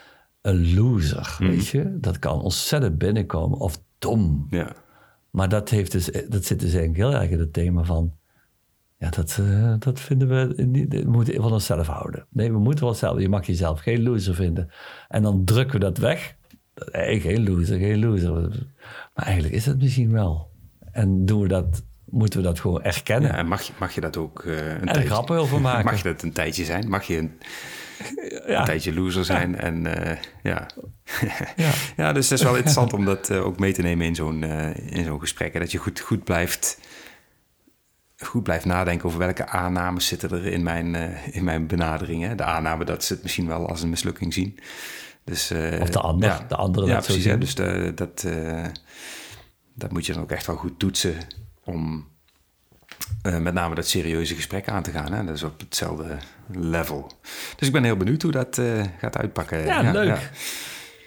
een 0.42 0.74
loser, 0.74 1.36
Hmm. 1.38 1.50
weet 1.50 1.68
je. 1.68 1.98
Dat 2.00 2.20
kan 2.20 2.42
ontzettend 2.42 2.98
binnenkomen. 2.98 3.60
Of 3.60 3.78
dom. 4.00 4.48
Ja. 4.50 4.72
Maar 5.32 5.50
dat, 5.50 5.70
heeft 5.70 5.92
dus, 5.92 6.06
dat 6.30 6.46
zit 6.46 6.60
dus 6.60 6.74
eigenlijk 6.74 6.98
heel 6.98 7.22
erg 7.22 7.30
in 7.30 7.40
het 7.40 7.54
thema 7.54 7.84
van... 7.84 8.14
Ja, 9.06 9.12
dat, 9.12 9.38
eh, 9.40 9.74
dat 9.80 10.00
vinden 10.00 10.28
we 10.28 10.64
niet... 10.64 10.94
We 10.94 11.10
moeten 11.10 11.42
van 11.42 11.52
onszelf 11.52 11.88
houden. 11.88 12.26
Nee, 12.30 12.52
we 12.52 12.60
moeten 12.60 12.86
wel 12.86 12.94
zelf... 12.94 13.20
Je 13.20 13.30
mag 13.30 13.46
jezelf 13.46 13.80
geen 13.80 14.04
loser 14.04 14.36
vinden. 14.36 14.72
En 15.08 15.22
dan 15.22 15.46
drukken 15.46 15.80
we 15.80 15.86
dat 15.86 15.98
weg. 15.98 16.36
Nee, 16.92 17.20
geen 17.20 17.50
loser, 17.50 17.80
geen 17.80 18.00
loser. 18.00 18.68
Maar 19.14 19.26
eigenlijk 19.26 19.56
is 19.56 19.66
het 19.66 19.82
misschien 19.82 20.12
wel. 20.12 20.52
En 20.92 21.26
doen 21.26 21.42
we 21.42 21.48
dat, 21.48 21.84
moeten 22.06 22.40
we 22.40 22.46
dat 22.46 22.60
gewoon 22.60 22.84
erkennen. 22.84 23.32
Ja, 23.32 23.38
en 23.38 23.48
mag 23.48 23.62
je, 23.62 23.74
mag 23.80 23.96
je 23.96 24.02
dat 24.02 24.18
ook 24.18 24.44
eh, 24.44 24.52
een 24.52 24.64
er 24.64 24.86
tijdje... 24.86 25.06
grappen 25.06 25.38
over 25.38 25.62
maken. 25.70 25.86
Mag 25.86 25.98
je 25.98 26.04
dat 26.04 26.22
een 26.22 26.34
tijdje 26.34 26.64
zijn? 26.64 26.90
Mag 26.90 27.04
je 27.04 27.18
een, 27.18 27.32
ja, 28.48 28.60
een 28.60 28.66
tijdje 28.66 28.94
loser 28.94 29.26
zijn? 29.26 29.56
En 29.56 29.86
eh, 29.86 30.18
ja. 30.44 30.68
ja. 31.56 31.72
ja, 31.98 32.14
dus 32.14 32.30
het 32.30 32.40
is 32.40 32.46
wel 32.46 32.56
interessant 32.56 32.94
om 32.94 33.06
dat 33.06 33.32
ook 33.32 33.60
mee 33.60 33.74
te 33.74 33.82
nemen 33.82 34.06
in 34.06 34.16
zo'n 34.16 34.44
in 34.74 35.04
zo'n 35.04 35.20
gesprek. 35.20 35.54
En 35.54 35.60
dat 35.60 35.72
je 35.72 35.78
goed, 35.78 36.00
goed, 36.00 36.24
blijft, 36.24 36.80
goed 38.18 38.44
blijft 38.44 38.66
nadenken 38.66 39.06
over 39.06 39.20
welke 39.20 39.48
aannames 39.48 40.08
zitten 40.08 40.32
er 40.32 40.46
in 40.46 40.64
mijn, 40.64 40.96
eh, 40.96 41.36
in 41.36 41.44
mijn 41.44 41.68
benadering. 41.68 42.24
Hè? 42.24 42.36
De 42.36 42.44
aanname 42.44 42.86
dat 42.86 43.04
ze 43.04 43.14
het 43.14 43.24
misschien 43.24 43.48
wel 43.48 43.70
als 43.70 43.82
een 43.82 43.90
mislukking 43.90 44.34
zien. 44.34 44.60
Dus, 45.24 45.52
eh, 45.52 45.82
Of 45.82 45.90
de 45.90 46.00
ander, 46.00 46.30
ja. 46.30 46.46
de 46.48 46.56
andere 46.56 46.86
ja, 46.86 46.94
dat 46.94 47.06
precies. 47.06 47.26
Hè? 47.26 47.38
Dus 47.38 47.56
de, 47.56 47.92
dat, 47.96 48.24
eh, 48.24 48.66
dat 49.74 49.92
moet 49.92 50.06
je 50.06 50.14
dan 50.14 50.22
ook 50.22 50.32
echt 50.32 50.46
wel 50.46 50.56
goed 50.56 50.80
toetsen 50.80 51.16
om 51.64 52.08
eh, 53.22 53.38
met 53.38 53.54
name 53.54 53.76
dat 53.76 53.88
serieuze 53.88 54.36
gesprek 54.36 54.70
aan 54.70 54.84
te 54.84 54.92
gaan. 54.92 55.14
Hè? 55.14 55.26
Dat 55.26 55.36
is 55.36 55.44
op 55.44 55.60
hetzelfde 55.60 56.18
level. 56.52 57.12
Dus 57.56 57.68
ik 57.68 57.74
ben 57.74 57.84
heel 57.84 57.98
benieuwd 57.98 58.22
hoe 58.22 58.32
dat 58.32 58.58
eh, 58.58 58.84
gaat 59.00 59.18
uitpakken. 59.18 59.66
Ja, 59.66 59.92
leuk. 59.92 60.30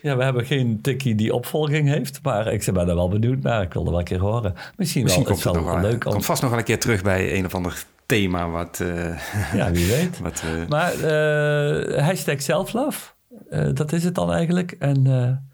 Ja. 0.02 0.16
we 0.16 0.24
hebben 0.24 0.46
geen 0.46 0.80
tikkie 0.80 1.14
die 1.14 1.34
opvolging 1.34 1.88
heeft, 1.88 2.18
maar 2.22 2.52
ik 2.52 2.64
ben 2.72 2.88
er 2.88 2.94
wel 2.94 3.08
benieuwd 3.08 3.42
naar. 3.42 3.62
Ik 3.62 3.72
wilde 3.72 3.90
wel 3.90 3.98
een 3.98 4.04
keer 4.04 4.20
horen. 4.20 4.54
Misschien, 4.76 5.02
Misschien 5.02 5.24
wel, 5.24 5.32
komt 5.32 5.44
het 5.44 5.54
het 5.54 5.64
wel 5.64 5.72
nog 5.72 5.82
wel, 5.82 5.90
leuk 5.90 6.04
om... 6.04 6.12
komt 6.12 6.24
vast 6.24 6.40
nog 6.40 6.50
wel 6.50 6.58
een 6.58 6.64
keer 6.64 6.80
terug 6.80 7.02
bij 7.02 7.36
een 7.36 7.44
of 7.44 7.54
ander 7.54 7.84
thema 8.06 8.48
wat, 8.48 8.80
eh, 8.80 9.54
Ja, 9.54 9.70
wie 9.70 9.86
weet. 9.96 10.18
wat 10.18 10.40
we... 10.40 10.64
Maar 10.68 10.92
eh 10.92 12.04
hashtag 12.06 12.42
self-love, 12.42 13.10
eh, 13.50 13.68
dat 13.74 13.92
is 13.92 14.04
het 14.04 14.14
dan 14.14 14.32
eigenlijk. 14.32 14.76
En 14.78 15.06
eh, 15.06 15.47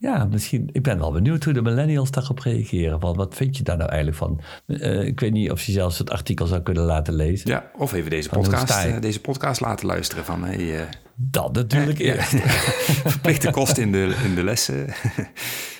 ja, 0.00 0.24
misschien, 0.24 0.68
ik 0.72 0.82
ben 0.82 0.98
wel 0.98 1.12
benieuwd 1.12 1.44
hoe 1.44 1.52
de 1.52 1.62
millennials 1.62 2.10
daarop 2.10 2.38
reageren. 2.38 3.00
Van, 3.00 3.16
wat 3.16 3.34
vind 3.34 3.56
je 3.56 3.62
daar 3.62 3.76
nou 3.76 3.90
eigenlijk 3.90 4.18
van? 4.18 4.40
Eh, 4.66 5.02
ik 5.02 5.20
weet 5.20 5.32
niet 5.32 5.50
of 5.50 5.62
je 5.62 5.72
zelfs 5.72 5.98
het 5.98 6.10
artikel 6.10 6.46
zou 6.46 6.62
kunnen 6.62 6.82
laten 6.82 7.14
lezen. 7.14 7.50
Ja, 7.50 7.70
of 7.76 7.92
even 7.92 8.10
deze 8.10 8.28
hoe 8.34 8.42
podcast, 8.42 8.84
eh, 8.84 9.00
deze 9.00 9.20
podcast 9.20 9.60
laten 9.60 9.86
luisteren 9.86 10.24
van 10.24 10.44
hey, 10.44 10.80
eh, 10.80 10.86
Dat 11.16 11.52
natuurlijk 11.52 11.98
ja. 11.98 12.14
eerst. 12.14 12.30
verplichte 13.12 13.50
kosten 13.50 13.82
in 13.82 13.92
de, 13.92 14.16
in 14.24 14.34
de 14.34 14.44
lessen. 14.44 14.86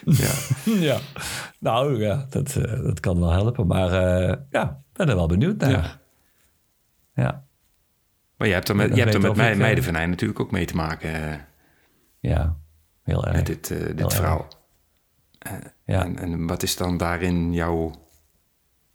ja. 0.04 0.32
ja. 0.64 0.98
Nou 1.58 2.00
ja, 2.00 2.26
dat, 2.30 2.52
dat 2.82 3.00
kan 3.00 3.20
wel 3.20 3.32
helpen. 3.32 3.66
Maar 3.66 3.90
ja, 4.50 4.82
ik 4.90 4.96
ben 4.96 5.08
er 5.08 5.16
wel 5.16 5.28
benieuwd 5.28 5.58
naar. 5.58 5.70
Ja. 5.70 6.00
Ja, 7.14 7.44
Maar 8.36 8.48
je 8.48 8.54
hebt 8.54 8.68
er 8.68 8.76
met, 8.76 8.94
je 8.94 9.00
hebt 9.00 9.14
er 9.14 9.20
met 9.20 9.36
mij, 9.36 9.56
meidenvenijn 9.56 10.10
natuurlijk 10.10 10.40
ook 10.40 10.50
mee 10.50 10.64
te 10.64 10.76
maken 10.76 11.46
ja. 12.20 12.56
Heel 13.08 13.26
erg. 13.26 13.36
met 13.36 13.46
dit, 13.46 13.70
eh, 13.70 13.96
dit 13.96 14.14
verhaal. 14.14 14.48
Ja. 15.84 16.04
En, 16.04 16.18
en 16.18 16.46
wat 16.46 16.62
is 16.62 16.76
dan 16.76 16.96
daarin 16.96 17.52
jouw 17.52 17.92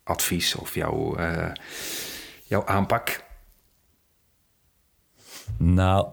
advies 0.04 0.56
of 0.56 0.76
jouw, 0.76 1.15
eh, 1.15 1.52
jouw 2.43 2.65
aanpak? 2.65 3.23
Nou, 5.58 6.08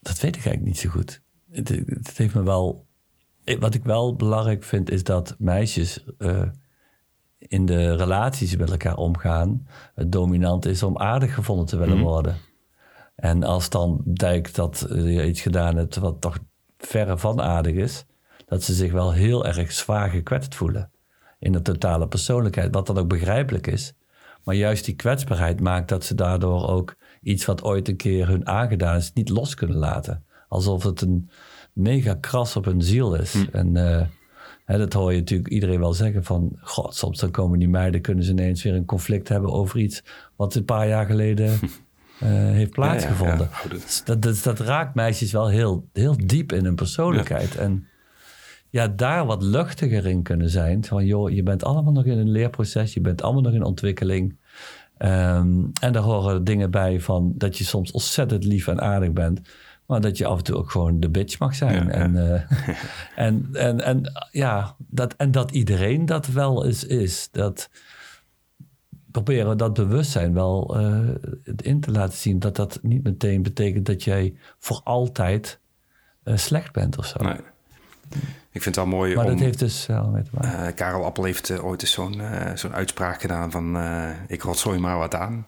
dat 0.00 0.20
weet 0.20 0.36
ik 0.36 0.44
eigenlijk 0.44 0.64
niet 0.64 0.78
zo 0.78 0.88
goed. 0.90 1.22
Het, 1.50 1.68
het 1.68 2.16
heeft 2.16 2.34
me 2.34 2.42
wel. 2.42 2.86
Wat 3.58 3.74
ik 3.74 3.84
wel 3.84 4.16
belangrijk 4.16 4.64
vind, 4.64 4.90
is 4.90 5.04
dat 5.04 5.34
meisjes 5.38 6.04
eh, 6.18 6.42
in 7.38 7.66
de 7.66 7.96
relaties 7.96 8.56
met 8.56 8.70
elkaar 8.70 8.96
omgaan. 8.96 9.66
Het 9.94 10.12
dominant 10.12 10.66
is 10.66 10.82
om 10.82 10.98
aardig 10.98 11.34
gevonden 11.34 11.66
te 11.66 11.76
willen 11.76 12.00
worden. 12.00 12.36
En 13.14 13.42
als 13.42 13.70
dan 13.70 14.00
blijkt 14.04 14.54
dat 14.54 14.86
je 14.88 15.26
iets 15.26 15.40
gedaan 15.40 15.76
hebt 15.76 15.96
wat 15.96 16.20
toch 16.20 16.38
verre 16.86 17.18
van 17.18 17.40
aardig 17.40 17.74
is, 17.74 18.04
dat 18.46 18.62
ze 18.62 18.74
zich 18.74 18.92
wel 18.92 19.12
heel 19.12 19.46
erg 19.46 19.72
zwaar 19.72 20.10
gekwetst 20.10 20.54
voelen 20.54 20.90
in 21.38 21.52
de 21.52 21.62
totale 21.62 22.08
persoonlijkheid, 22.08 22.74
wat 22.74 22.86
dan 22.86 22.98
ook 22.98 23.08
begrijpelijk 23.08 23.66
is. 23.66 23.94
Maar 24.44 24.54
juist 24.54 24.84
die 24.84 24.94
kwetsbaarheid 24.94 25.60
maakt 25.60 25.88
dat 25.88 26.04
ze 26.04 26.14
daardoor 26.14 26.68
ook 26.68 26.96
iets 27.22 27.44
wat 27.44 27.62
ooit 27.62 27.88
een 27.88 27.96
keer 27.96 28.28
hun 28.28 28.46
aangedaan 28.46 28.96
is, 28.96 29.12
niet 29.12 29.28
los 29.28 29.54
kunnen 29.54 29.76
laten. 29.76 30.24
Alsof 30.48 30.82
het 30.82 31.00
een 31.00 31.30
mega 31.72 32.14
kras 32.14 32.56
op 32.56 32.64
hun 32.64 32.82
ziel 32.82 33.14
is. 33.14 33.34
En 33.52 33.76
eh, 33.76 34.06
hè, 34.64 34.78
dat 34.78 34.92
hoor 34.92 35.12
je 35.12 35.18
natuurlijk 35.18 35.48
iedereen 35.48 35.80
wel 35.80 35.92
zeggen 35.92 36.24
van... 36.24 36.58
God, 36.60 36.94
soms 36.94 37.18
dan 37.18 37.30
komen 37.30 37.58
die 37.58 37.68
meiden, 37.68 38.00
kunnen 38.00 38.24
ze 38.24 38.30
ineens 38.30 38.62
weer 38.62 38.74
een 38.74 38.84
conflict 38.84 39.28
hebben 39.28 39.52
over 39.52 39.78
iets... 39.78 40.04
wat 40.36 40.54
een 40.54 40.64
paar 40.64 40.88
jaar 40.88 41.06
geleden 41.06 41.58
eh, 42.20 42.28
heeft 42.28 42.70
plaatsgevonden. 42.70 43.48
ja. 43.62 43.68
Dus 43.68 44.02
dat, 44.04 44.22
dat, 44.22 44.42
dat 44.42 44.60
raakt 44.60 44.94
meisjes 44.94 45.32
wel 45.32 45.48
heel, 45.48 45.88
heel 45.92 46.16
diep 46.26 46.52
in 46.52 46.64
hun 46.64 46.74
persoonlijkheid. 46.74 47.56
En 47.56 47.86
ja, 48.70 48.88
daar 48.88 49.26
wat 49.26 49.42
luchtiger 49.42 50.06
in 50.06 50.22
kunnen 50.22 50.50
zijn. 50.50 50.84
Van 50.84 51.04
joh, 51.04 51.30
je 51.30 51.42
bent 51.42 51.64
allemaal 51.64 51.92
nog 51.92 52.04
in 52.04 52.18
een 52.18 52.30
leerproces, 52.30 52.94
je 52.94 53.00
bent 53.00 53.22
allemaal 53.22 53.42
nog 53.42 53.52
in 53.52 53.64
ontwikkeling. 53.64 54.38
Ehm, 54.98 55.64
en 55.80 55.92
daar 55.92 56.02
horen 56.02 56.44
dingen 56.44 56.70
bij 56.70 57.00
van 57.00 57.32
dat 57.36 57.58
je 57.58 57.64
soms 57.64 57.90
ontzettend 57.90 58.44
lief 58.44 58.68
en 58.68 58.80
aardig 58.80 59.12
bent. 59.12 59.40
Maar 59.86 60.00
dat 60.00 60.18
je 60.18 60.26
af 60.26 60.38
en 60.38 60.44
toe 60.44 60.56
ook 60.56 60.70
gewoon 60.70 61.00
de 61.00 61.08
bitch 61.08 61.38
mag 61.38 61.54
zijn. 61.54 61.90
En, 61.90 62.32
eh, 62.32 62.42
en, 63.26 63.48
en, 63.52 63.80
en, 63.80 64.12
ja, 64.30 64.76
dat, 64.78 65.14
en 65.16 65.30
dat 65.30 65.50
iedereen 65.50 66.06
dat 66.06 66.26
wel 66.26 66.66
eens 66.66 66.84
is. 66.84 67.28
Dat 67.32 67.70
proberen 69.22 69.48
we 69.48 69.56
dat 69.56 69.74
bewustzijn 69.74 70.34
wel 70.34 70.76
eh, 70.76 70.98
in 71.56 71.80
te 71.80 71.90
laten 71.90 72.18
zien. 72.18 72.38
Dat 72.38 72.56
dat 72.56 72.78
niet 72.82 73.02
meteen 73.02 73.42
betekent 73.42 73.86
dat 73.86 74.04
jij 74.04 74.34
voor 74.58 74.80
altijd 74.84 75.58
eh, 76.22 76.36
slecht 76.36 76.72
bent 76.72 76.98
of 76.98 77.06
zo. 77.06 77.22
Nee. 77.22 77.36
Ik 78.50 78.62
vind 78.62 78.64
het 78.64 78.76
wel 78.76 78.86
mooi 78.86 79.14
Maar 79.14 79.24
om... 79.24 79.30
dat 79.30 79.40
heeft 79.40 79.58
dus 79.58 79.86
wel 79.86 80.08
mee 80.08 80.22
te 80.22 80.30
maken. 80.32 80.66
Eh, 80.66 80.74
Karel 80.74 81.04
Appel 81.04 81.24
heeft 81.24 81.58
ooit 81.58 81.82
eens 81.82 81.92
zo'n 81.92 82.20
zo'n 82.54 82.74
uitspraak 82.74 83.20
gedaan 83.20 83.50
van... 83.50 83.78
ik 84.26 84.42
rotzooi 84.42 84.78
maar 84.78 84.98
wat 84.98 85.14
aan. 85.14 85.46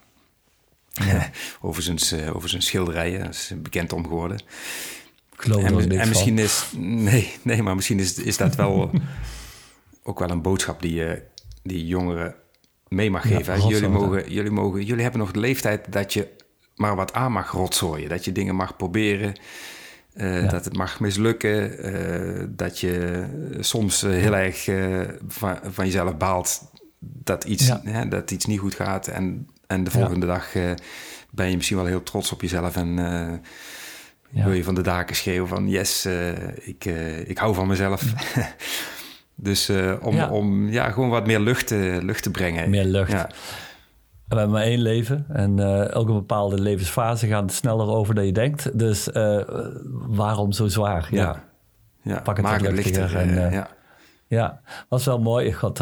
over, 1.61 1.83
zijn, 1.83 2.35
over 2.35 2.49
zijn 2.49 2.63
schilderijen. 2.63 3.21
Dat 3.21 3.35
is 3.35 3.53
bekend 3.57 3.93
om 3.93 4.03
geworden. 4.03 4.37
ik 5.33 5.41
geloof 5.41 5.71
ook 5.71 5.81
En, 5.81 5.91
en 5.91 5.99
van. 5.99 6.09
misschien 6.09 6.39
is... 6.39 6.71
Nee, 6.77 7.37
nee, 7.43 7.63
maar 7.63 7.75
misschien 7.75 7.99
is, 7.99 8.19
is 8.19 8.37
dat 8.37 8.55
wel 8.55 8.91
ook 10.03 10.19
wel 10.19 10.31
een 10.31 10.43
boodschap 10.43 10.83
die, 10.83 10.95
je 10.95 11.23
die 11.63 11.87
jongeren 11.87 12.35
mee 12.89 13.11
mag 13.11 13.23
geven. 13.23 13.69
jullie, 13.69 13.89
mogen, 13.89 14.33
jullie, 14.33 14.51
mogen, 14.51 14.85
jullie 14.85 15.03
hebben 15.03 15.21
nog 15.21 15.33
de 15.33 15.41
leeftijd 15.41 15.93
dat 15.93 16.13
je 16.13 16.29
maar 16.79 16.97
wat 16.97 17.13
aan 17.13 17.33
mag 17.33 17.51
rotzooien. 17.51 18.09
Dat 18.09 18.25
je 18.25 18.33
dingen 18.33 18.55
mag 18.55 18.77
proberen. 18.77 19.35
Uh, 20.15 20.51
Dat 20.51 20.65
het 20.65 20.77
mag 20.77 21.01
mislukken. 21.01 21.87
Uh, 21.93 22.45
dat 22.49 22.79
je 22.79 23.25
soms 23.61 24.05
uh, 24.05 24.11
heel 24.11 24.37
erg 24.37 24.65
van, 25.29 25.59
van, 25.63 25.85
jezelf 25.85 26.17
baalt 26.17 26.71
dat 26.99 27.45
iets, 27.45 27.67
ja. 27.67 27.81
hè, 27.85 28.09
dat 28.09 28.31
iets 28.31 28.47
niet 28.47 28.59
goed 28.59 28.75
gaat. 28.75 29.07
En, 29.07 29.49
en 29.67 29.85
de 29.85 29.91
volgende 29.91 30.27
dag 30.27 30.53
ben 31.31 31.51
je 31.51 31.57
misschien 31.57 31.77
wel 31.77 31.87
heel 31.87 32.03
trots 32.03 32.33
op 32.33 32.41
jezelf. 32.41 32.77
En 32.77 33.43
wil 34.31 34.53
je 34.53 34.65
van 34.65 34.75
de 34.75 34.83
daken 34.83 35.17
schreeuwen 35.17 35.49
van 35.49 35.69
yes, 35.69 36.07
ik, 36.61 36.85
ik 37.25 37.39
hou 37.39 37.55
van 37.55 37.67
mezelf. 37.67 38.03
dus 39.41 39.71
om, 40.01 40.15
ja. 40.15 40.31
om 40.31 40.69
ja, 40.69 40.91
gewoon 40.91 41.09
wat 41.09 41.27
meer 41.27 41.41
lucht, 41.41 41.71
lucht 42.01 42.23
te 42.23 42.31
brengen. 42.31 42.71
Meer 42.71 42.85
lucht. 42.85 43.27
We 44.29 44.37
hebben 44.37 44.55
maar 44.55 44.63
één 44.63 44.81
leven 44.81 45.27
en 45.29 45.59
uh, 45.59 45.91
elke 45.91 46.13
bepaalde 46.13 46.61
levensfase 46.61 47.27
gaat 47.27 47.53
sneller 47.53 47.87
over 47.87 48.15
dan 48.15 48.27
je 48.27 48.33
denkt. 48.33 48.79
Dus 48.79 49.09
uh, 49.09 49.41
waarom 49.93 50.53
zo 50.53 50.67
zwaar? 50.67 51.09
Ja, 51.11 51.23
ja. 51.23 51.45
ja. 52.13 52.21
pak 52.21 52.37
het 52.37 52.47
Maak 52.47 52.61
het 52.61 52.73
lichter. 52.73 53.17
En, 53.17 53.51
ja. 53.51 53.69
ja, 54.27 54.61
was 54.89 55.05
wel 55.05 55.19
mooi. 55.19 55.47
Ik 55.47 55.55
had 55.55 55.79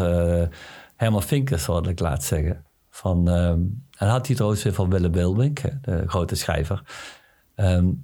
Herman 0.96 1.22
Vinkers, 1.22 1.66
wat 1.66 1.88
ik 1.88 2.00
laat 2.00 2.24
zeggen. 2.24 2.64
Van, 2.90 3.28
um, 3.28 3.84
en 3.98 4.08
had 4.08 4.26
hij 4.26 4.36
trouwens 4.36 4.62
weer 4.62 4.72
van 4.72 4.90
Willem 4.90 5.12
Wilmink, 5.12 5.60
de 5.82 6.02
grote 6.06 6.34
schrijver. 6.34 6.82
Um, 7.56 8.00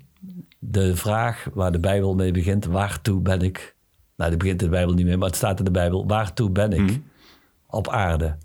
de 0.59 0.97
vraag 0.97 1.47
waar 1.55 1.73
de 1.73 1.81
Bijbel 1.81 2.15
mee 2.15 2.33
begint, 2.33 2.65
waartoe 2.65 3.21
ben 3.21 3.41
ik? 3.41 3.77
Nou, 4.23 4.35
die 4.35 4.43
begint 4.43 4.63
in 4.63 4.71
de 4.71 4.77
Bijbel 4.77 4.95
niet 4.95 5.07
meer, 5.07 5.19
maar 5.19 5.29
het 5.29 5.37
staat 5.37 5.59
in 5.59 5.65
de 5.65 5.71
Bijbel. 5.71 6.07
Waartoe 6.07 6.51
ben 6.51 6.73
ik 6.73 6.81
mm. 6.81 7.05
op 7.67 7.89
aarde? 7.89 8.37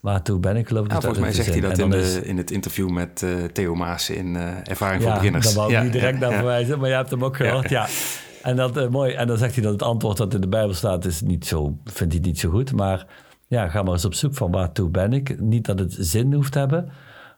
Waartoe 0.00 0.40
ben 0.40 0.56
ik, 0.56 0.68
geloof 0.68 0.84
ik. 0.84 0.92
Ja, 0.92 1.00
volgens 1.00 1.20
mij 1.20 1.32
zegt 1.32 1.48
hij 1.48 1.60
dat 1.60 1.78
in, 1.78 1.90
de, 1.90 2.20
in 2.24 2.36
het 2.36 2.50
interview 2.50 2.90
met 2.90 3.22
uh, 3.22 3.44
Theo 3.44 3.74
Maas 3.74 4.10
in 4.10 4.34
uh, 4.34 4.68
Ervaring 4.68 5.02
ja, 5.02 5.08
voor 5.08 5.18
Beginners. 5.18 5.44
daar 5.44 5.54
wou 5.54 5.74
ik 5.74 5.82
niet 5.82 5.92
direct 5.92 6.18
naar 6.18 6.32
verwijzen, 6.32 6.78
maar 6.78 6.88
je 6.88 6.94
hebt 6.94 7.10
hem 7.10 7.24
ook 7.24 7.36
gehoord. 7.36 7.68
Ja. 7.68 7.86
En, 8.42 8.56
dat, 8.56 8.76
uh, 8.76 8.88
mooi. 8.88 9.12
en 9.14 9.26
dan 9.26 9.38
zegt 9.38 9.54
hij 9.54 9.62
dat 9.62 9.72
het 9.72 9.82
antwoord 9.82 10.16
dat 10.16 10.34
in 10.34 10.40
de 10.40 10.48
Bijbel 10.48 10.74
staat, 10.74 11.04
is 11.04 11.20
niet 11.20 11.46
zo, 11.46 11.78
vindt 11.84 12.12
hij 12.12 12.22
niet 12.22 12.38
zo 12.38 12.50
goed. 12.50 12.72
Maar 12.72 13.06
ja, 13.46 13.68
ga 13.68 13.82
maar 13.82 13.92
eens 13.92 14.04
op 14.04 14.14
zoek 14.14 14.34
van 14.34 14.50
waartoe 14.50 14.88
ben 14.88 15.12
ik. 15.12 15.40
Niet 15.40 15.66
dat 15.66 15.78
het 15.78 15.96
zin 15.98 16.32
hoeft 16.32 16.52
te 16.52 16.58
hebben, 16.58 16.88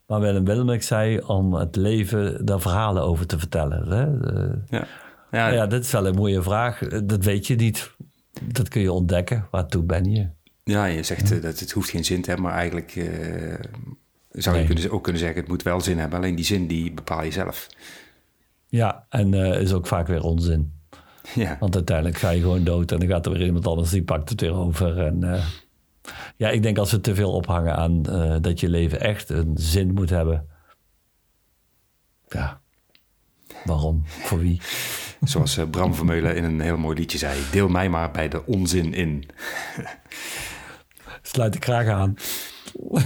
maar 0.07 0.21
Willem 0.21 0.45
Wilmink 0.45 0.83
zei 0.83 1.21
om 1.21 1.55
het 1.55 1.77
leven 1.77 2.47
daar 2.47 2.61
verhalen 2.61 3.03
over 3.03 3.27
te 3.27 3.39
vertellen. 3.39 3.89
Hè? 3.89 4.05
ja. 4.79 4.87
Ja. 5.31 5.49
ja, 5.49 5.67
dit 5.67 5.85
is 5.85 5.93
wel 5.93 6.07
een 6.07 6.15
mooie 6.15 6.43
vraag. 6.43 6.79
Dat 7.05 7.25
weet 7.25 7.47
je 7.47 7.55
niet. 7.55 7.95
Dat 8.43 8.69
kun 8.69 8.81
je 8.81 8.93
ontdekken. 8.93 9.47
Waartoe 9.51 9.83
ben 9.83 10.05
je? 10.11 10.29
Ja, 10.65 10.85
je 10.85 11.03
zegt 11.03 11.33
uh, 11.33 11.43
dat 11.43 11.59
het 11.59 11.71
hoeft 11.71 11.91
geen 11.91 12.05
zin 12.05 12.23
te 12.23 12.31
hebben, 12.31 12.49
maar 12.49 12.59
eigenlijk 12.59 12.95
uh, 12.95 13.07
zou 14.31 14.57
nee. 14.57 14.67
je 14.67 14.75
kunnen, 14.75 14.93
ook 14.93 15.03
kunnen 15.03 15.21
zeggen: 15.21 15.41
het 15.41 15.49
moet 15.49 15.63
wel 15.63 15.81
zin 15.81 15.99
hebben. 15.99 16.19
Alleen 16.19 16.35
die 16.35 16.45
zin 16.45 16.67
die 16.67 16.93
bepaal 16.93 17.23
je 17.23 17.31
zelf. 17.31 17.67
Ja, 18.67 19.07
en 19.09 19.33
uh, 19.33 19.61
is 19.61 19.73
ook 19.73 19.87
vaak 19.87 20.07
weer 20.07 20.23
onzin. 20.23 20.73
Ja. 21.35 21.57
Want 21.61 21.75
uiteindelijk 21.75 22.19
ga 22.19 22.31
je 22.31 22.41
gewoon 22.41 22.65
dood 22.65 22.93
en 22.93 22.99
dan 22.99 23.09
gaat 23.09 23.27
er 23.27 23.33
weer 23.33 23.47
iemand 23.47 23.67
anders 23.67 23.91
die 23.91 24.03
pakt 24.03 24.29
het 24.29 24.41
weer 24.41 24.55
over. 24.55 24.99
En 24.99 25.43
ja, 26.37 26.49
ik 26.51 26.63
denk 26.63 26.79
als 26.79 26.91
we 26.91 27.01
te 27.01 27.15
veel 27.15 27.33
ophangen 27.33 27.77
aan 27.77 28.03
dat 28.43 28.61
je 28.61 28.69
leven 28.69 29.01
echt 29.01 29.29
een 29.29 29.53
zin 29.55 29.95
moet 29.95 30.11
hebben. 30.11 30.49
Ja, 32.29 32.61
waarom? 33.65 34.03
Voor 34.05 34.39
wie? 34.39 34.61
Zoals 35.23 35.59
Bram 35.71 35.95
Vermeulen 35.95 36.37
in 36.37 36.45
een 36.45 36.61
heel 36.61 36.77
mooi 36.77 36.97
liedje 36.97 37.19
zei: 37.19 37.41
Deel 37.51 37.69
mij 37.69 37.89
maar 37.89 38.11
bij 38.11 38.29
de 38.29 38.47
onzin 38.47 38.95
in. 38.95 39.25
Sluit 41.23 41.53
de 41.53 41.59
kraag 41.59 41.87
aan. 41.87 42.17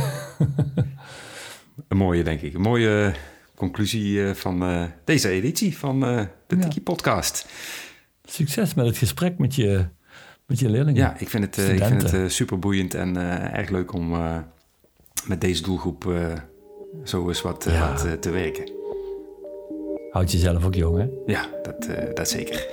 een 1.88 1.96
mooie, 1.96 2.22
denk 2.22 2.40
ik. 2.40 2.54
Een 2.54 2.60
mooie 2.60 3.14
conclusie 3.54 4.26
eh, 4.26 4.34
van 4.34 4.88
deze 5.04 5.28
editie 5.28 5.78
van 5.78 6.00
de 6.00 6.28
Tiki 6.46 6.82
Podcast. 6.82 7.46
Succes 8.24 8.74
met 8.74 8.86
het 8.86 8.96
gesprek 8.96 9.38
met 9.38 9.54
je, 9.54 9.86
met 10.46 10.58
je 10.58 10.68
leerlingen. 10.68 11.02
Ja, 11.02 11.16
ik 11.18 11.28
vind 11.28 11.56
het, 11.56 11.68
ik 11.68 11.84
vind 11.84 12.10
het 12.10 12.32
super 12.32 12.58
boeiend 12.58 12.94
en 12.94 13.16
erg 13.52 13.68
leuk 13.68 13.92
om 13.92 14.10
met 15.26 15.40
deze 15.40 15.62
doelgroep 15.62 16.12
zo 17.04 17.28
eens 17.28 17.42
wat, 17.42 17.64
ja. 17.68 17.88
wat 17.88 18.22
te 18.22 18.30
werken. 18.30 18.81
Houd 20.12 20.32
jezelf 20.32 20.64
ook 20.64 20.74
jong, 20.74 20.98
hè? 20.98 21.32
Ja, 21.32 21.46
dat, 21.62 21.88
dat 22.16 22.28
zeker. 22.28 22.66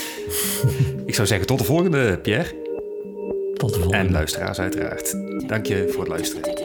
ik 1.06 1.14
zou 1.14 1.26
zeggen, 1.26 1.46
tot 1.46 1.58
de 1.58 1.64
volgende, 1.64 2.18
Pierre. 2.18 2.66
Tot 3.54 3.74
de 3.74 3.80
volgende. 3.80 3.96
En 3.96 4.10
luisteraars 4.12 4.58
uiteraard. 4.58 5.16
Dank 5.48 5.66
je 5.66 5.88
voor 5.88 6.00
het 6.00 6.08
luisteren. 6.08 6.57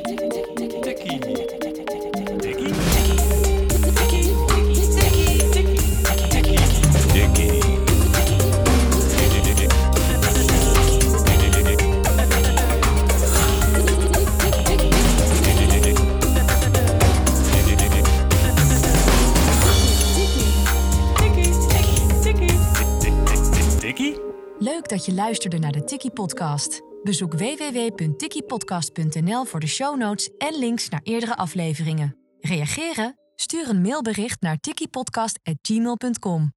Je 25.06 25.14
luisterde 25.14 25.60
naar 25.60 25.72
de 25.72 25.84
Tiki 25.84 26.10
Podcast. 26.10 26.82
Bezoek 27.04 27.34
www.tikkiepodcast.nl 27.34 29.46
voor 29.46 29.60
de 29.60 29.68
show 29.68 29.98
notes 29.98 30.30
en 30.38 30.60
links 30.60 30.90
naar 30.90 31.02
eerdere 31.04 31.36
afleveringen. 31.36 32.18
Reageren? 32.40 33.16
Stuur 33.36 33.70
een 33.70 33.82
mailbericht 33.82 34.42
naar 34.42 34.58
tikkiepodcast.gmail.com. 34.58 36.54